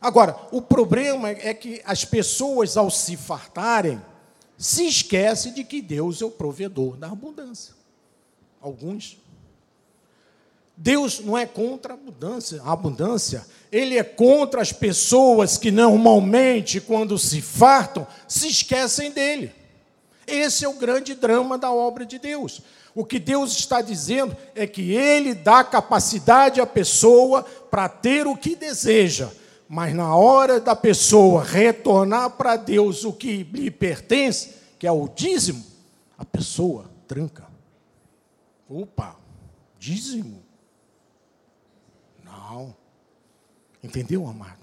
[0.00, 4.02] Agora, o problema é que as pessoas, ao se fartarem,
[4.58, 7.74] se esquecem de que Deus é o provedor da abundância.
[8.60, 9.18] Alguns
[10.82, 16.80] Deus não é contra a abundância, a abundância, ele é contra as pessoas que normalmente,
[16.80, 19.52] quando se fartam, se esquecem dele.
[20.26, 22.62] Esse é o grande drama da obra de Deus.
[22.96, 28.36] O que Deus está dizendo é que ele dá capacidade à pessoa para ter o
[28.36, 29.30] que deseja,
[29.68, 35.06] mas na hora da pessoa retornar para Deus o que lhe pertence, que é o
[35.06, 35.64] dízimo,
[36.18, 37.46] a pessoa tranca.
[38.68, 39.14] Opa,
[39.78, 40.42] dízimo?
[42.52, 42.76] Não.
[43.82, 44.60] Entendeu, amado?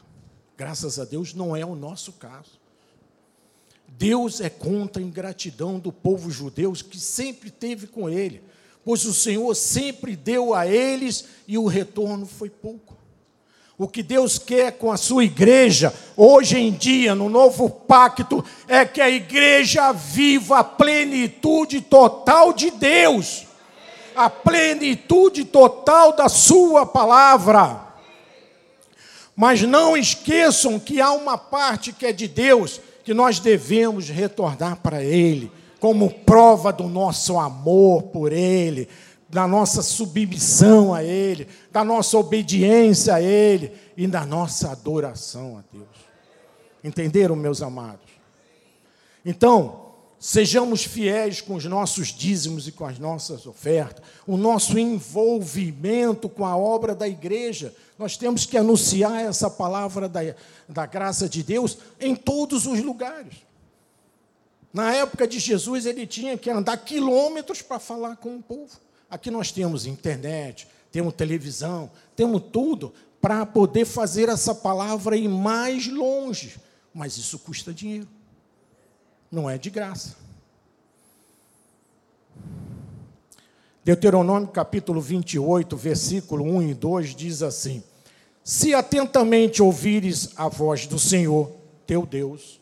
[0.56, 2.60] Graças a Deus não é o nosso caso.
[3.88, 8.44] Deus é contra a ingratidão do povo judeu que sempre teve com ele,
[8.86, 12.96] pois o Senhor sempre deu a eles e o retorno foi pouco.
[13.76, 18.86] O que Deus quer com a sua igreja, hoje em dia, no novo pacto, é
[18.86, 23.49] que a igreja viva a plenitude total de Deus
[24.16, 27.88] a plenitude total da Sua palavra.
[29.36, 34.78] Mas não esqueçam que há uma parte que é de Deus que nós devemos retornar
[34.78, 38.88] para Ele, como prova do nosso amor por Ele,
[39.30, 45.64] da nossa submissão a Ele, da nossa obediência a Ele e da nossa adoração a
[45.72, 45.88] Deus.
[46.84, 48.10] Entenderam, meus amados?
[49.26, 49.89] Então,
[50.20, 56.46] sejamos fiéis com os nossos dízimos e com as nossas ofertas, o nosso envolvimento com
[56.46, 57.74] a obra da igreja.
[57.98, 60.20] Nós temos que anunciar essa palavra da,
[60.68, 63.48] da graça de Deus em todos os lugares.
[64.74, 68.78] Na época de Jesus, ele tinha que andar quilômetros para falar com o povo.
[69.10, 75.88] Aqui nós temos internet, temos televisão, temos tudo para poder fazer essa palavra ir mais
[75.88, 76.58] longe.
[76.94, 78.08] Mas isso custa dinheiro.
[79.32, 80.16] Não é de graça.
[83.84, 87.84] Deuteronômio capítulo 28, versículo 1 e 2 diz assim:
[88.44, 91.52] Se atentamente ouvires a voz do Senhor,
[91.88, 92.60] teu Deus,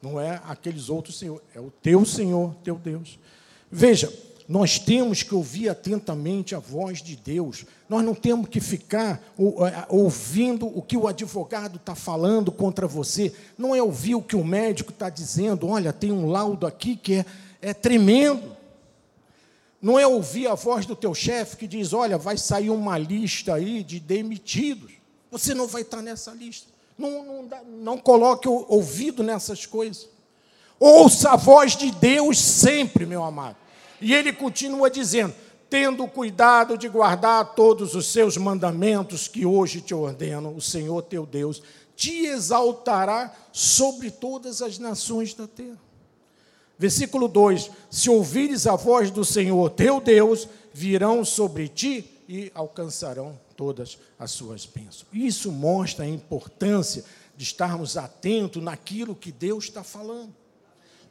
[0.00, 3.18] não é aqueles outros Senhor, é o teu Senhor, teu Deus.
[3.70, 4.12] Veja,
[4.50, 7.64] nós temos que ouvir atentamente a voz de Deus.
[7.88, 9.22] Nós não temos que ficar
[9.88, 13.32] ouvindo o que o advogado está falando contra você.
[13.56, 15.68] Não é ouvir o que o médico está dizendo.
[15.68, 17.24] Olha, tem um laudo aqui que é,
[17.62, 18.56] é tremendo.
[19.80, 23.54] Não é ouvir a voz do teu chefe que diz: olha, vai sair uma lista
[23.54, 24.90] aí de demitidos.
[25.30, 26.66] Você não vai estar nessa lista.
[26.98, 30.08] Não, não, não coloque o ouvido nessas coisas.
[30.76, 33.69] Ouça a voz de Deus sempre, meu amado.
[34.00, 35.34] E ele continua dizendo:
[35.68, 41.24] tendo cuidado de guardar todos os seus mandamentos que hoje te ordeno, o Senhor teu
[41.24, 41.62] Deus
[41.94, 45.78] te exaltará sobre todas as nações da terra.
[46.78, 53.38] Versículo 2: Se ouvires a voz do Senhor teu Deus, virão sobre ti e alcançarão
[53.54, 55.04] todas as suas bênçãos.
[55.12, 57.04] Isso mostra a importância
[57.36, 60.34] de estarmos atentos naquilo que Deus está falando,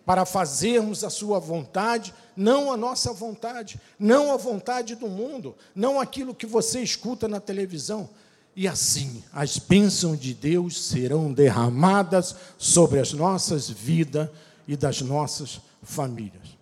[0.05, 5.99] para fazermos a Sua vontade, não a nossa vontade, não a vontade do mundo, não
[5.99, 8.09] aquilo que você escuta na televisão.
[8.55, 14.29] E assim, as bênçãos de Deus serão derramadas sobre as nossas vidas
[14.67, 16.57] e das nossas famílias.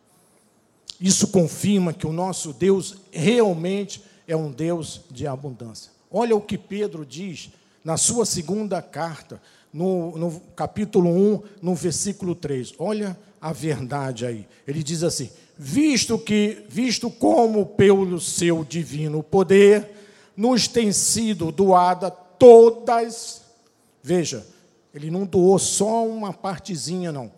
[1.00, 5.92] Isso confirma que o nosso Deus realmente é um Deus de abundância.
[6.12, 7.50] Olha o que Pedro diz
[7.84, 12.74] na sua segunda carta, no, no, capítulo 1, no versículo 3.
[12.80, 14.48] Olha a verdade aí.
[14.68, 19.96] Ele diz assim: visto que, visto como pelo seu divino poder
[20.36, 23.42] nos tem sido doada todas,
[24.04, 24.46] veja,
[24.94, 27.32] ele não doou só uma partezinha, não.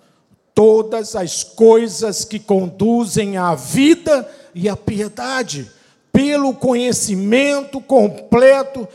[0.53, 5.71] Todas as coisas que conduzem à vida e à piedade
[6.11, 8.85] pelo conhecimento completo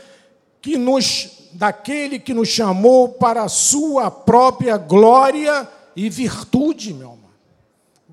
[0.61, 7.25] que nos daquele que nos chamou para a sua própria glória e virtude, meu amado.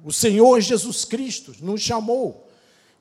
[0.05, 2.49] O Senhor Jesus Cristo nos chamou.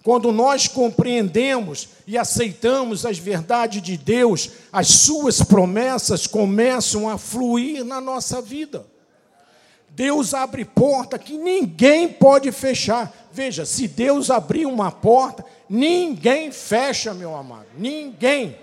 [0.04, 7.84] Quando nós compreendemos e aceitamos as verdades de Deus, as suas promessas começam a fluir
[7.84, 8.86] na nossa vida.
[9.90, 13.14] Deus abre porta que ninguém pode fechar.
[13.32, 17.68] Veja, se Deus abrir uma porta, ninguém fecha, meu amado.
[17.78, 18.58] Ninguém.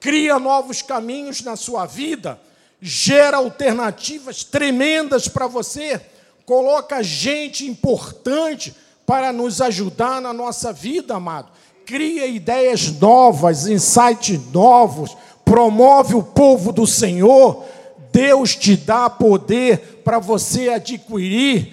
[0.00, 2.38] Cria novos caminhos na sua vida,
[2.86, 5.98] gera alternativas tremendas para você,
[6.44, 8.74] coloca gente importante
[9.06, 11.50] para nos ajudar na nossa vida, amado.
[11.86, 15.16] Cria ideias novas, insights novos,
[15.46, 17.64] promove o povo do Senhor.
[18.12, 21.72] Deus te dá poder para você adquirir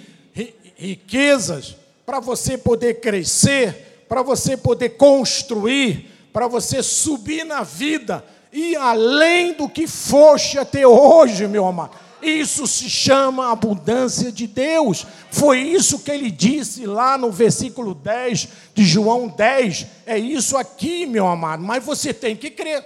[0.77, 8.75] riquezas para você poder crescer, para você poder construir, para você subir na vida e
[8.75, 11.95] além do que foste até hoje, meu amado.
[12.21, 15.07] Isso se chama abundância de Deus.
[15.31, 19.87] Foi isso que ele disse lá no versículo 10 de João 10.
[20.05, 21.63] É isso aqui, meu amado.
[21.63, 22.85] Mas você tem que crer.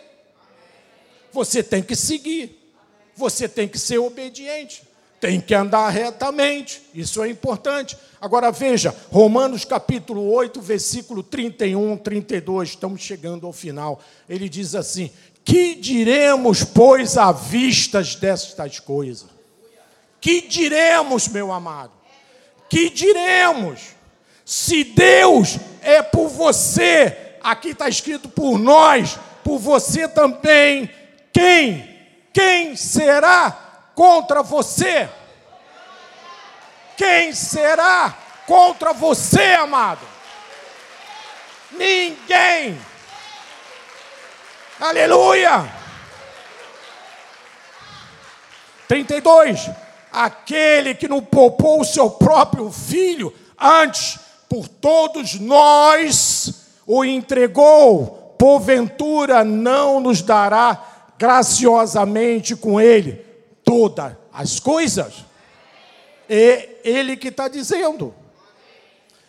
[1.33, 2.61] Você tem que seguir.
[3.15, 4.83] Você tem que ser obediente
[5.25, 7.97] tem que andar retamente, isso é importante.
[8.21, 13.99] Agora veja, Romanos capítulo 8, versículo 31, 32, estamos chegando ao final.
[14.29, 15.09] Ele diz assim:
[15.45, 19.29] Que diremos, pois, à vistas destas coisas?
[20.19, 21.91] Que diremos, meu amado?
[22.67, 23.95] Que diremos?
[24.43, 30.89] Se Deus é por você, aqui está escrito por nós, por você também,
[31.31, 31.95] quem?
[32.33, 33.51] Quem será
[33.93, 35.07] contra você?
[36.97, 38.17] Quem será
[38.47, 40.01] contra você, amado?
[41.71, 42.79] Ninguém.
[44.79, 45.71] Aleluia.
[48.87, 49.69] 32.
[50.11, 54.19] Aquele que não poupou o seu próprio filho, antes
[54.49, 60.81] por todos nós o entregou, porventura não nos dará
[61.17, 63.25] graciosamente com ele
[63.63, 65.25] todas as coisas?
[66.29, 68.13] É ele que está dizendo.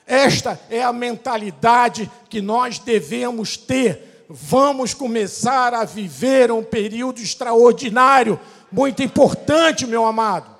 [0.06, 4.05] Esta é a mentalidade que nós devemos ter.
[4.28, 8.40] Vamos começar a viver um período extraordinário,
[8.72, 10.50] muito importante, meu amado.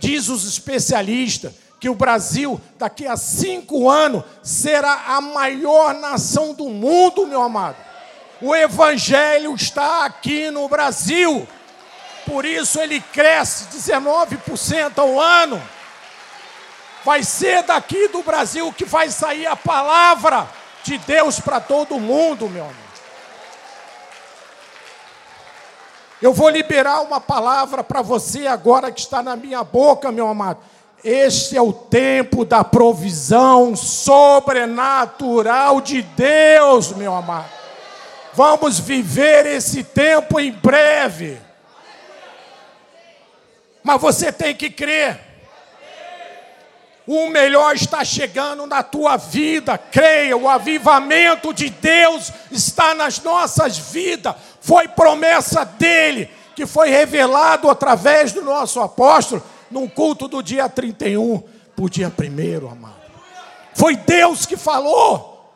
[0.00, 6.68] Diz os especialistas que o Brasil, daqui a cinco anos, será a maior nação do
[6.68, 7.76] mundo, meu amado.
[8.42, 11.46] O Evangelho está aqui no Brasil,
[12.26, 15.62] por isso ele cresce 19% ao ano.
[17.04, 22.48] Vai ser daqui do Brasil que vai sair a palavra de Deus para todo mundo,
[22.48, 22.90] meu amor.
[26.22, 30.58] Eu vou liberar uma palavra para você agora que está na minha boca, meu amado.
[31.02, 37.48] Este é o tempo da provisão sobrenatural de Deus, meu amado.
[38.34, 41.40] Vamos viver esse tempo em breve.
[43.82, 45.29] Mas você tem que crer.
[47.06, 53.78] O melhor está chegando na tua vida, creia, o avivamento de Deus está nas nossas
[53.78, 60.68] vidas, foi promessa dele, que foi revelado através do nosso apóstolo, num culto do dia
[60.68, 61.42] 31,
[61.74, 62.94] por dia 1, amado.
[63.74, 65.52] Foi Deus que falou,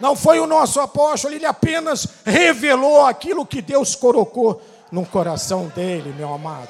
[0.00, 6.12] não foi o nosso apóstolo, ele apenas revelou aquilo que Deus colocou no coração dele,
[6.16, 6.68] meu amado.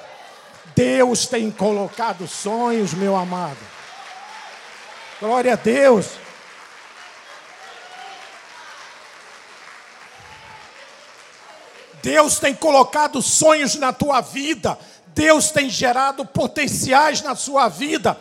[0.74, 3.77] Deus tem colocado sonhos, meu amado.
[5.20, 6.12] Glória a Deus.
[12.00, 14.78] Deus tem colocado sonhos na tua vida.
[15.08, 18.16] Deus tem gerado potenciais na sua vida.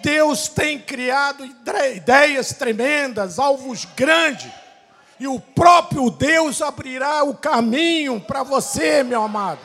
[0.00, 4.52] Deus tem criado ideias tremendas, alvos grandes.
[5.18, 9.58] E o próprio Deus abrirá o caminho para você, meu amado.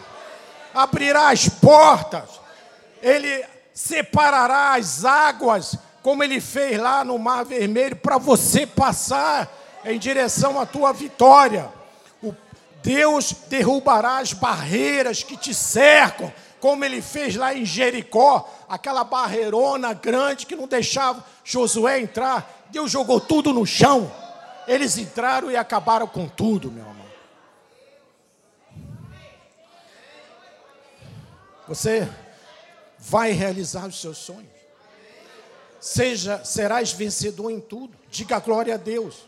[0.74, 2.28] Abrirá as portas.
[3.00, 3.46] Ele
[3.76, 9.50] separará as águas como ele fez lá no Mar Vermelho, para você passar
[9.86, 11.72] em direção à tua vitória.
[12.22, 12.36] O
[12.84, 19.94] Deus derrubará as barreiras que te cercam, como ele fez lá em Jericó, aquela barreirona
[19.94, 22.68] grande que não deixava Josué entrar.
[22.70, 24.12] Deus jogou tudo no chão.
[24.68, 26.94] Eles entraram e acabaram com tudo, meu amor.
[31.66, 32.10] Você
[33.00, 34.53] vai realizar os seus sonhos
[35.84, 37.98] seja, serás vencedor em tudo.
[38.10, 39.28] Diga glória a Deus.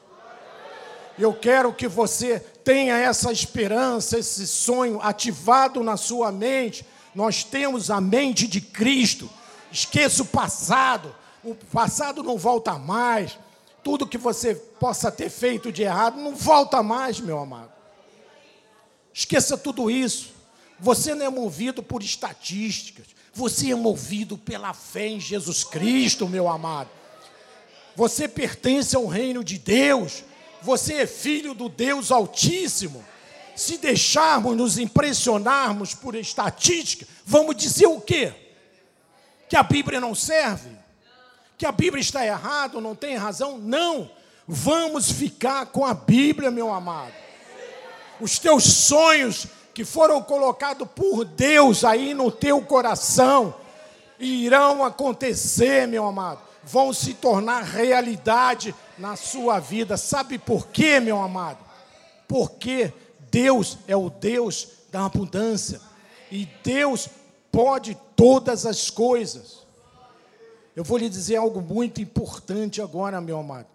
[1.19, 6.85] Eu quero que você tenha essa esperança, esse sonho ativado na sua mente.
[7.13, 9.29] Nós temos a mente de Cristo.
[9.69, 11.13] Esqueça o passado.
[11.43, 13.37] O passado não volta mais.
[13.83, 17.71] Tudo que você possa ter feito de errado não volta mais, meu amado.
[19.13, 20.33] Esqueça tudo isso.
[20.79, 23.07] Você não é movido por estatísticas.
[23.35, 26.89] Você é movido pela fé em Jesus Cristo, meu amado.
[27.93, 30.23] Você pertence ao reino de Deus.
[30.61, 33.03] Você é filho do Deus Altíssimo.
[33.53, 38.33] Se deixarmos nos impressionarmos por estatística, vamos dizer o quê?
[39.49, 40.69] Que a Bíblia não serve?
[41.57, 43.57] Que a Bíblia está errada, não tem razão?
[43.57, 44.09] Não.
[44.47, 47.13] Vamos ficar com a Bíblia, meu amado.
[48.21, 49.45] Os teus sonhos
[49.75, 53.53] que foram colocados por Deus aí no teu coração,
[54.17, 59.97] irão acontecer, meu amado, vão se tornar realidade na sua vida.
[59.97, 61.57] Sabe por quê, meu amado?
[62.25, 62.93] Porque
[63.29, 65.81] Deus é o Deus da abundância
[66.31, 67.09] e Deus
[67.51, 69.65] pode todas as coisas.
[70.73, 73.67] Eu vou lhe dizer algo muito importante agora, meu amado.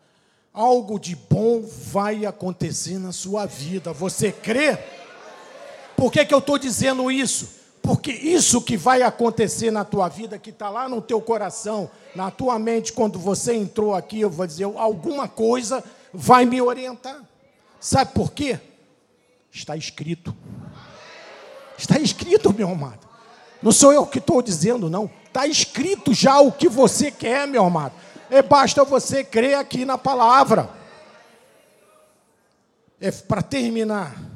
[0.51, 3.93] Algo de bom vai acontecer na sua vida.
[3.93, 4.79] Você crê?
[6.01, 7.47] Por que, que eu estou dizendo isso?
[7.83, 12.31] Porque isso que vai acontecer na tua vida, que está lá no teu coração, na
[12.31, 17.21] tua mente, quando você entrou aqui, eu vou dizer, alguma coisa vai me orientar.
[17.79, 18.59] Sabe por quê?
[19.53, 20.35] Está escrito.
[21.77, 23.07] Está escrito, meu amado.
[23.61, 25.11] Não sou eu que estou dizendo, não.
[25.27, 27.93] Está escrito já o que você quer, meu amado.
[28.31, 30.71] É basta você crer aqui na palavra.
[32.99, 34.30] É para terminar.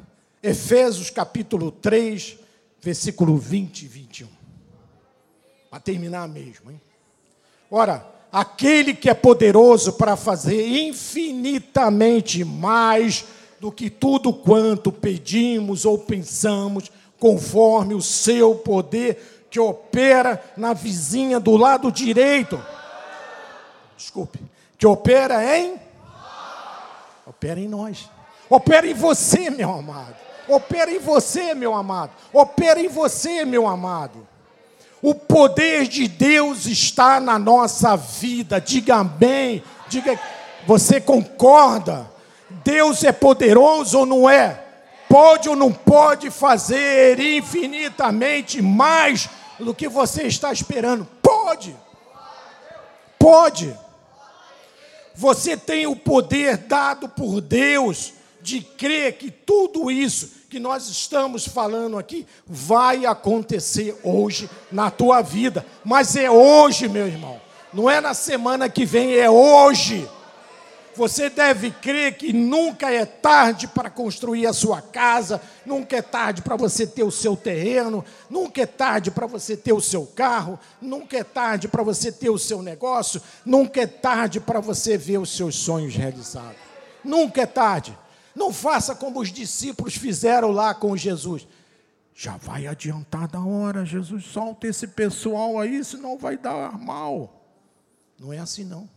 [0.45, 2.37] Efésios capítulo 3,
[2.79, 4.27] versículo 20 e 21.
[5.71, 6.79] Para terminar mesmo, hein?
[7.71, 13.25] Ora, aquele que é poderoso para fazer infinitamente mais
[13.59, 21.39] do que tudo quanto pedimos ou pensamos, conforme o seu poder que opera na vizinha
[21.39, 22.63] do lado direito.
[23.97, 24.39] Desculpe,
[24.77, 25.79] que opera em
[27.25, 28.07] opera em nós.
[28.47, 30.24] Opera em você, meu amado.
[30.47, 32.11] Opera em você, meu amado.
[32.31, 34.27] Opera em você, meu amado.
[35.01, 38.59] O poder de Deus está na nossa vida.
[38.59, 39.63] Diga amém.
[39.87, 40.19] Diga,
[40.65, 42.09] você concorda?
[42.63, 44.63] Deus é poderoso ou não é?
[45.07, 49.29] Pode ou não pode fazer infinitamente mais
[49.59, 51.07] do que você está esperando?
[51.21, 51.75] Pode.
[53.19, 53.77] Pode.
[55.13, 58.14] Você tem o poder dado por Deus
[58.45, 65.23] de crer que tudo isso que nós estamos falando aqui vai acontecer hoje na tua
[65.23, 65.65] vida.
[65.83, 67.41] Mas é hoje, meu irmão.
[67.73, 70.07] Não é na semana que vem, é hoje.
[70.95, 76.43] Você deve crer que nunca é tarde para construir a sua casa, nunca é tarde
[76.43, 80.57] para você ter o seu terreno, nunca é tarde para você ter o seu carro,
[80.79, 85.17] nunca é tarde para você ter o seu negócio, nunca é tarde para você ver
[85.17, 86.55] os seus sonhos realizados.
[87.03, 88.04] Nunca é tarde.
[88.35, 91.47] Não faça como os discípulos fizeram lá com Jesus.
[92.13, 97.41] Já vai adiantar da hora, Jesus, solta esse pessoal aí, senão vai dar mal.
[98.19, 98.89] Não é assim não.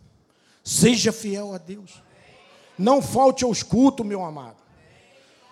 [0.63, 2.01] Seja fiel a Deus.
[2.77, 4.57] Não falte aos cultos, meu amado.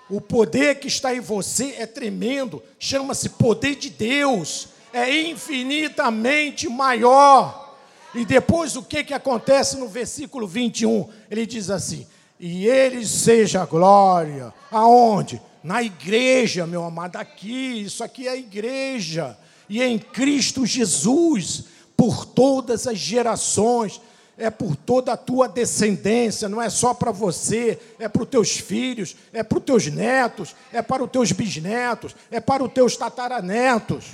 [0.09, 7.77] O poder que está em você é tremendo, chama-se poder de Deus, é infinitamente maior.
[8.15, 11.09] E depois o que, que acontece no versículo 21?
[11.29, 12.07] Ele diz assim:
[12.39, 15.41] E ele seja glória, aonde?
[15.63, 21.65] Na igreja, meu amado, aqui, isso aqui é a igreja, e em Cristo Jesus,
[21.95, 23.99] por todas as gerações.
[24.39, 28.51] É por toda a tua descendência, não é só para você, é para os teus
[28.51, 32.95] filhos, é para os teus netos, é para os teus bisnetos, é para os teus
[32.95, 34.11] tataranetos.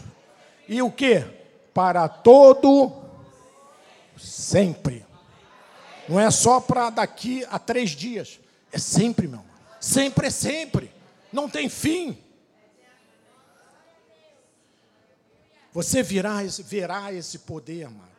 [0.66, 1.26] E o que?
[1.74, 2.90] Para todo
[4.18, 5.03] sempre.
[6.08, 8.40] Não é só para daqui a três dias,
[8.72, 9.44] é sempre, meu.
[9.80, 10.92] Sempre é sempre,
[11.32, 12.18] não tem fim.
[15.74, 18.12] Você virá, verá esse poder, mano,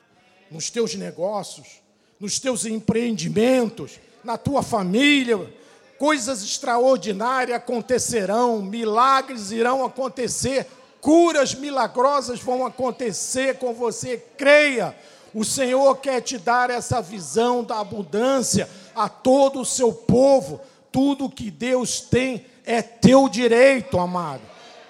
[0.50, 1.80] nos teus negócios,
[2.18, 5.52] nos teus empreendimentos, na tua família,
[5.98, 10.66] coisas extraordinárias acontecerão, milagres irão acontecer,
[11.00, 14.96] curas milagrosas vão acontecer com você, creia.
[15.34, 20.60] O Senhor quer te dar essa visão da abundância a todo o seu povo.
[20.92, 24.42] Tudo que Deus tem é teu direito, amado.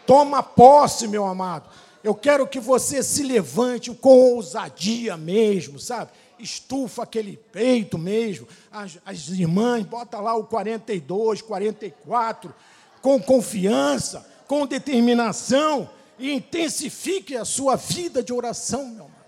[0.06, 1.70] Toma posse, meu amado.
[2.02, 6.10] Eu quero que você se levante com ousadia mesmo, sabe?
[6.38, 8.46] estufa aquele peito mesmo.
[8.70, 12.54] As, as irmãs, bota lá o 42, 44,
[13.00, 15.88] com confiança, com determinação,
[16.18, 19.23] e intensifique a sua vida de oração, meu irmão.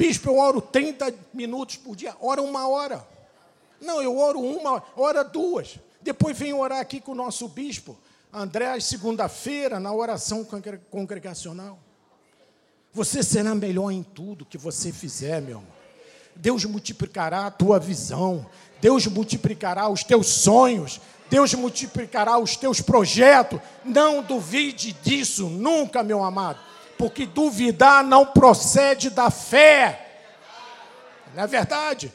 [0.00, 3.06] Bispo, eu oro 30 minutos por dia, ora uma hora.
[3.78, 5.78] Não, eu oro uma, hora duas.
[6.00, 7.98] Depois venho orar aqui com o nosso bispo,
[8.32, 10.42] André, segunda-feira, na oração
[10.90, 11.78] congregacional.
[12.94, 15.66] Você será melhor em tudo que você fizer, meu irmão.
[16.34, 18.46] Deus multiplicará a tua visão,
[18.80, 20.98] Deus multiplicará os teus sonhos,
[21.28, 23.60] Deus multiplicará os teus projetos.
[23.84, 26.58] Não duvide disso nunca, meu amado,
[27.00, 30.18] porque duvidar não procede da fé.
[31.34, 32.12] Não é verdade?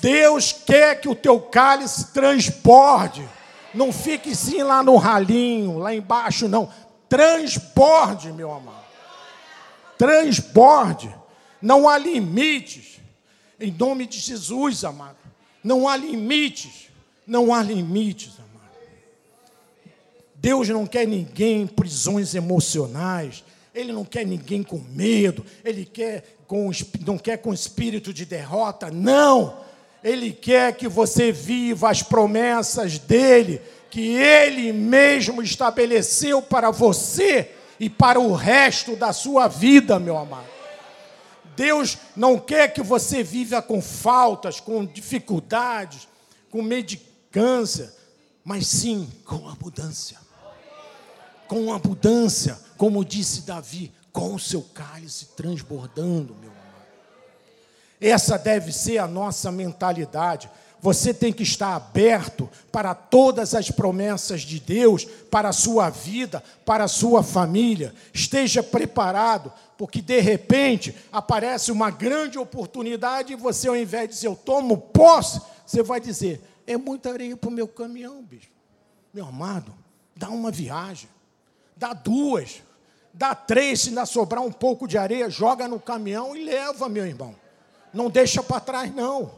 [0.00, 3.28] Deus quer que o teu cálice transborde.
[3.74, 6.72] Não fique sim lá no ralinho, lá embaixo, não.
[7.08, 8.84] Transborde, meu amado.
[9.98, 11.12] Transborde.
[11.60, 13.00] Não há limites.
[13.58, 15.16] Em nome de Jesus, amado.
[15.64, 16.90] Não há limites.
[17.26, 18.70] Não há limites, amado.
[20.36, 23.42] Deus não quer ninguém em prisões emocionais.
[23.74, 25.44] Ele não quer ninguém com medo.
[25.64, 26.70] Ele quer com,
[27.06, 28.90] não quer com espírito de derrota.
[28.90, 29.60] Não.
[30.04, 37.88] Ele quer que você viva as promessas dele, que ele mesmo estabeleceu para você e
[37.88, 40.52] para o resto da sua vida, meu amado.
[41.56, 46.08] Deus não quer que você viva com faltas, com dificuldades,
[46.50, 47.92] com medicância,
[48.44, 50.18] mas sim com abundância.
[51.52, 56.86] Com abundância, como disse Davi, com o seu cálice transbordando, meu amado.
[58.00, 60.50] Essa deve ser a nossa mentalidade.
[60.80, 66.42] Você tem que estar aberto para todas as promessas de Deus, para a sua vida,
[66.64, 67.94] para a sua família.
[68.14, 74.28] Esteja preparado, porque de repente aparece uma grande oportunidade e você, ao invés de dizer
[74.28, 78.48] eu tomo posse, você vai dizer: é muita areia para o meu caminhão, bicho.
[79.12, 79.74] Meu amado,
[80.16, 81.10] dá uma viagem,
[81.82, 82.62] dá duas,
[83.12, 87.04] dá três, se ainda sobrar um pouco de areia, joga no caminhão e leva, meu
[87.04, 87.34] irmão.
[87.92, 89.32] Não deixa para trás, não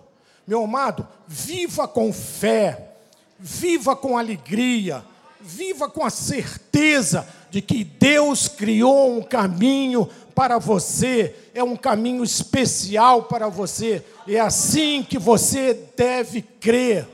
[0.46, 2.96] Meu amado, viva com fé,
[3.38, 5.02] viva com alegria,
[5.40, 12.22] viva com a certeza de que Deus criou um caminho para você, é um caminho
[12.22, 17.08] especial para você, é assim que você deve crer.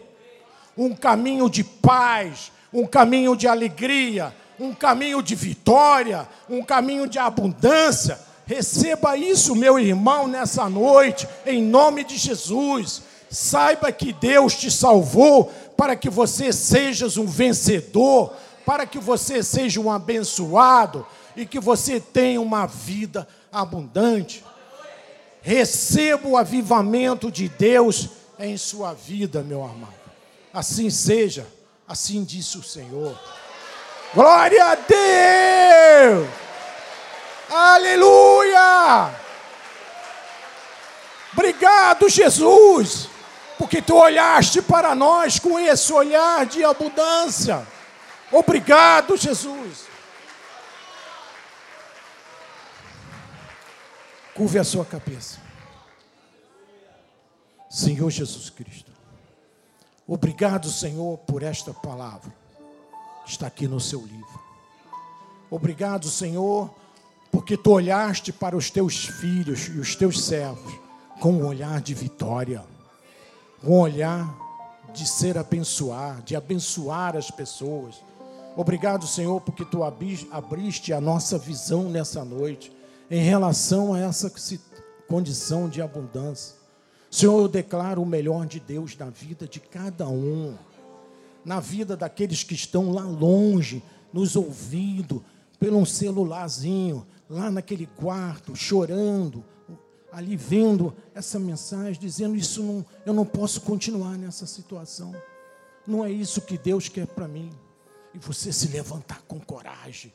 [0.76, 7.18] Um caminho de paz, um caminho de alegria, um caminho de vitória, um caminho de
[7.18, 8.20] abundância.
[8.44, 13.02] Receba isso, meu irmão, nessa noite, em nome de Jesus.
[13.30, 15.46] Saiba que Deus te salvou
[15.76, 18.34] para que você sejas um vencedor,
[18.66, 24.44] para que você seja um abençoado e que você tenha uma vida abundante.
[25.40, 29.94] Receba o avivamento de Deus em sua vida, meu amado.
[30.52, 31.46] Assim seja,
[31.88, 33.18] assim disse o Senhor.
[34.12, 36.28] Glória a Deus!
[37.48, 39.14] Aleluia!
[41.32, 43.08] Obrigado, Jesus,
[43.56, 47.64] porque tu olhaste para nós com esse olhar de abundância.
[48.32, 49.88] Obrigado, Jesus.
[54.34, 55.38] Curve a sua cabeça.
[57.68, 58.90] Senhor Jesus Cristo.
[60.06, 62.39] Obrigado, Senhor, por esta palavra
[63.30, 64.40] está aqui no seu livro.
[65.50, 66.70] Obrigado, Senhor,
[67.30, 70.72] porque tu olhaste para os teus filhos e os teus servos
[71.20, 72.64] com um olhar de vitória,
[73.62, 74.36] um olhar
[74.92, 78.02] de ser abençoar, de abençoar as pessoas.
[78.56, 82.72] Obrigado, Senhor, porque tu abriste a nossa visão nessa noite
[83.10, 84.32] em relação a essa
[85.08, 86.56] condição de abundância.
[87.10, 90.56] Senhor, eu declaro o melhor de Deus na vida de cada um
[91.44, 93.82] na vida daqueles que estão lá longe,
[94.12, 95.24] nos ouvindo,
[95.58, 99.44] pelo um celularzinho, lá naquele quarto, chorando,
[100.12, 105.14] ali vendo essa mensagem, dizendo: Isso não, eu não posso continuar nessa situação.
[105.86, 107.50] Não é isso que Deus quer para mim.
[108.12, 110.12] E você se levantar com coragem,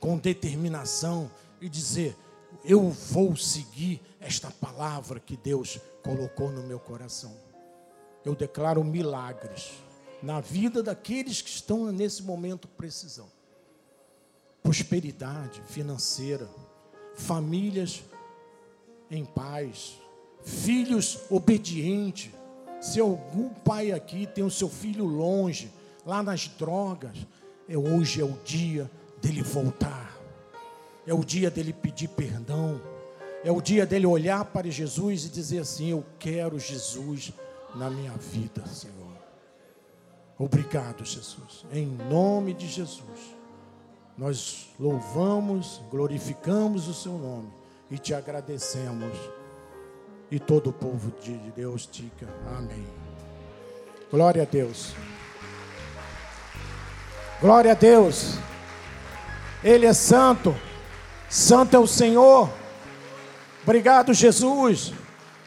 [0.00, 2.16] com determinação e dizer:
[2.64, 7.36] Eu vou seguir esta palavra que Deus colocou no meu coração.
[8.24, 9.72] Eu declaro milagres
[10.22, 13.28] na vida daqueles que estão nesse momento precisão.
[14.62, 16.48] Prosperidade financeira,
[17.14, 18.02] famílias
[19.10, 19.98] em paz,
[20.42, 22.30] filhos obedientes.
[22.80, 25.70] Se algum pai aqui tem o seu filho longe,
[26.04, 27.16] lá nas drogas,
[27.68, 28.90] é hoje é o dia
[29.20, 30.14] dele voltar.
[31.06, 32.80] É o dia dele pedir perdão.
[33.42, 37.32] É o dia dele olhar para Jesus e dizer assim: Eu quero Jesus
[37.74, 39.03] na minha vida, Senhor.
[40.38, 41.64] Obrigado, Jesus.
[41.72, 43.34] Em nome de Jesus.
[44.18, 47.52] Nós louvamos, glorificamos o seu nome
[47.90, 49.16] e te agradecemos.
[50.30, 52.86] E todo o povo de Deus diga amém.
[54.10, 54.94] Glória a Deus.
[57.40, 58.34] Glória a Deus.
[59.62, 60.54] Ele é santo.
[61.28, 62.50] Santo é o Senhor.
[63.62, 64.92] Obrigado, Jesus.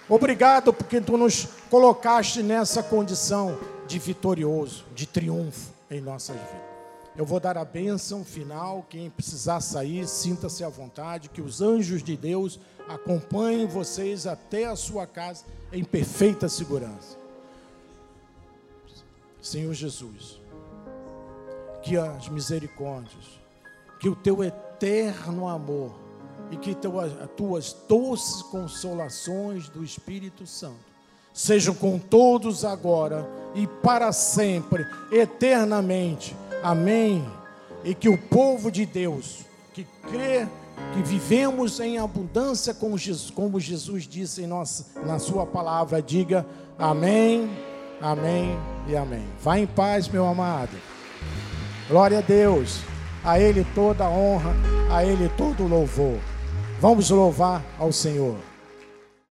[0.07, 3.57] Obrigado porque tu nos colocaste nessa condição
[3.87, 6.77] de vitorioso, de triunfo em nossas vidas.
[7.15, 8.85] Eu vou dar a bênção final.
[8.87, 11.29] Quem precisar sair, sinta-se à vontade.
[11.29, 17.17] Que os anjos de Deus acompanhem vocês até a sua casa em perfeita segurança.
[19.41, 20.39] Senhor Jesus,
[21.81, 23.39] que as misericórdias,
[23.99, 25.95] que o teu eterno amor
[26.51, 30.96] e que as tuas doces consolações do Espírito Santo
[31.37, 36.35] sejam com todos agora e para sempre, eternamente.
[36.63, 37.23] Amém.
[37.83, 40.47] E que o povo de Deus, que crê
[40.93, 46.43] que vivemos em abundância como Jesus, como Jesus disse em nossa, na sua palavra, diga
[46.77, 47.47] amém,
[48.01, 48.57] amém
[48.87, 49.25] e amém.
[49.39, 50.75] Vá em paz, meu amado.
[51.87, 52.79] Glória a Deus.
[53.23, 54.55] A Ele toda a honra,
[54.89, 56.17] a Ele todo o louvor.
[56.79, 58.46] Vamos louvar ao Senhor.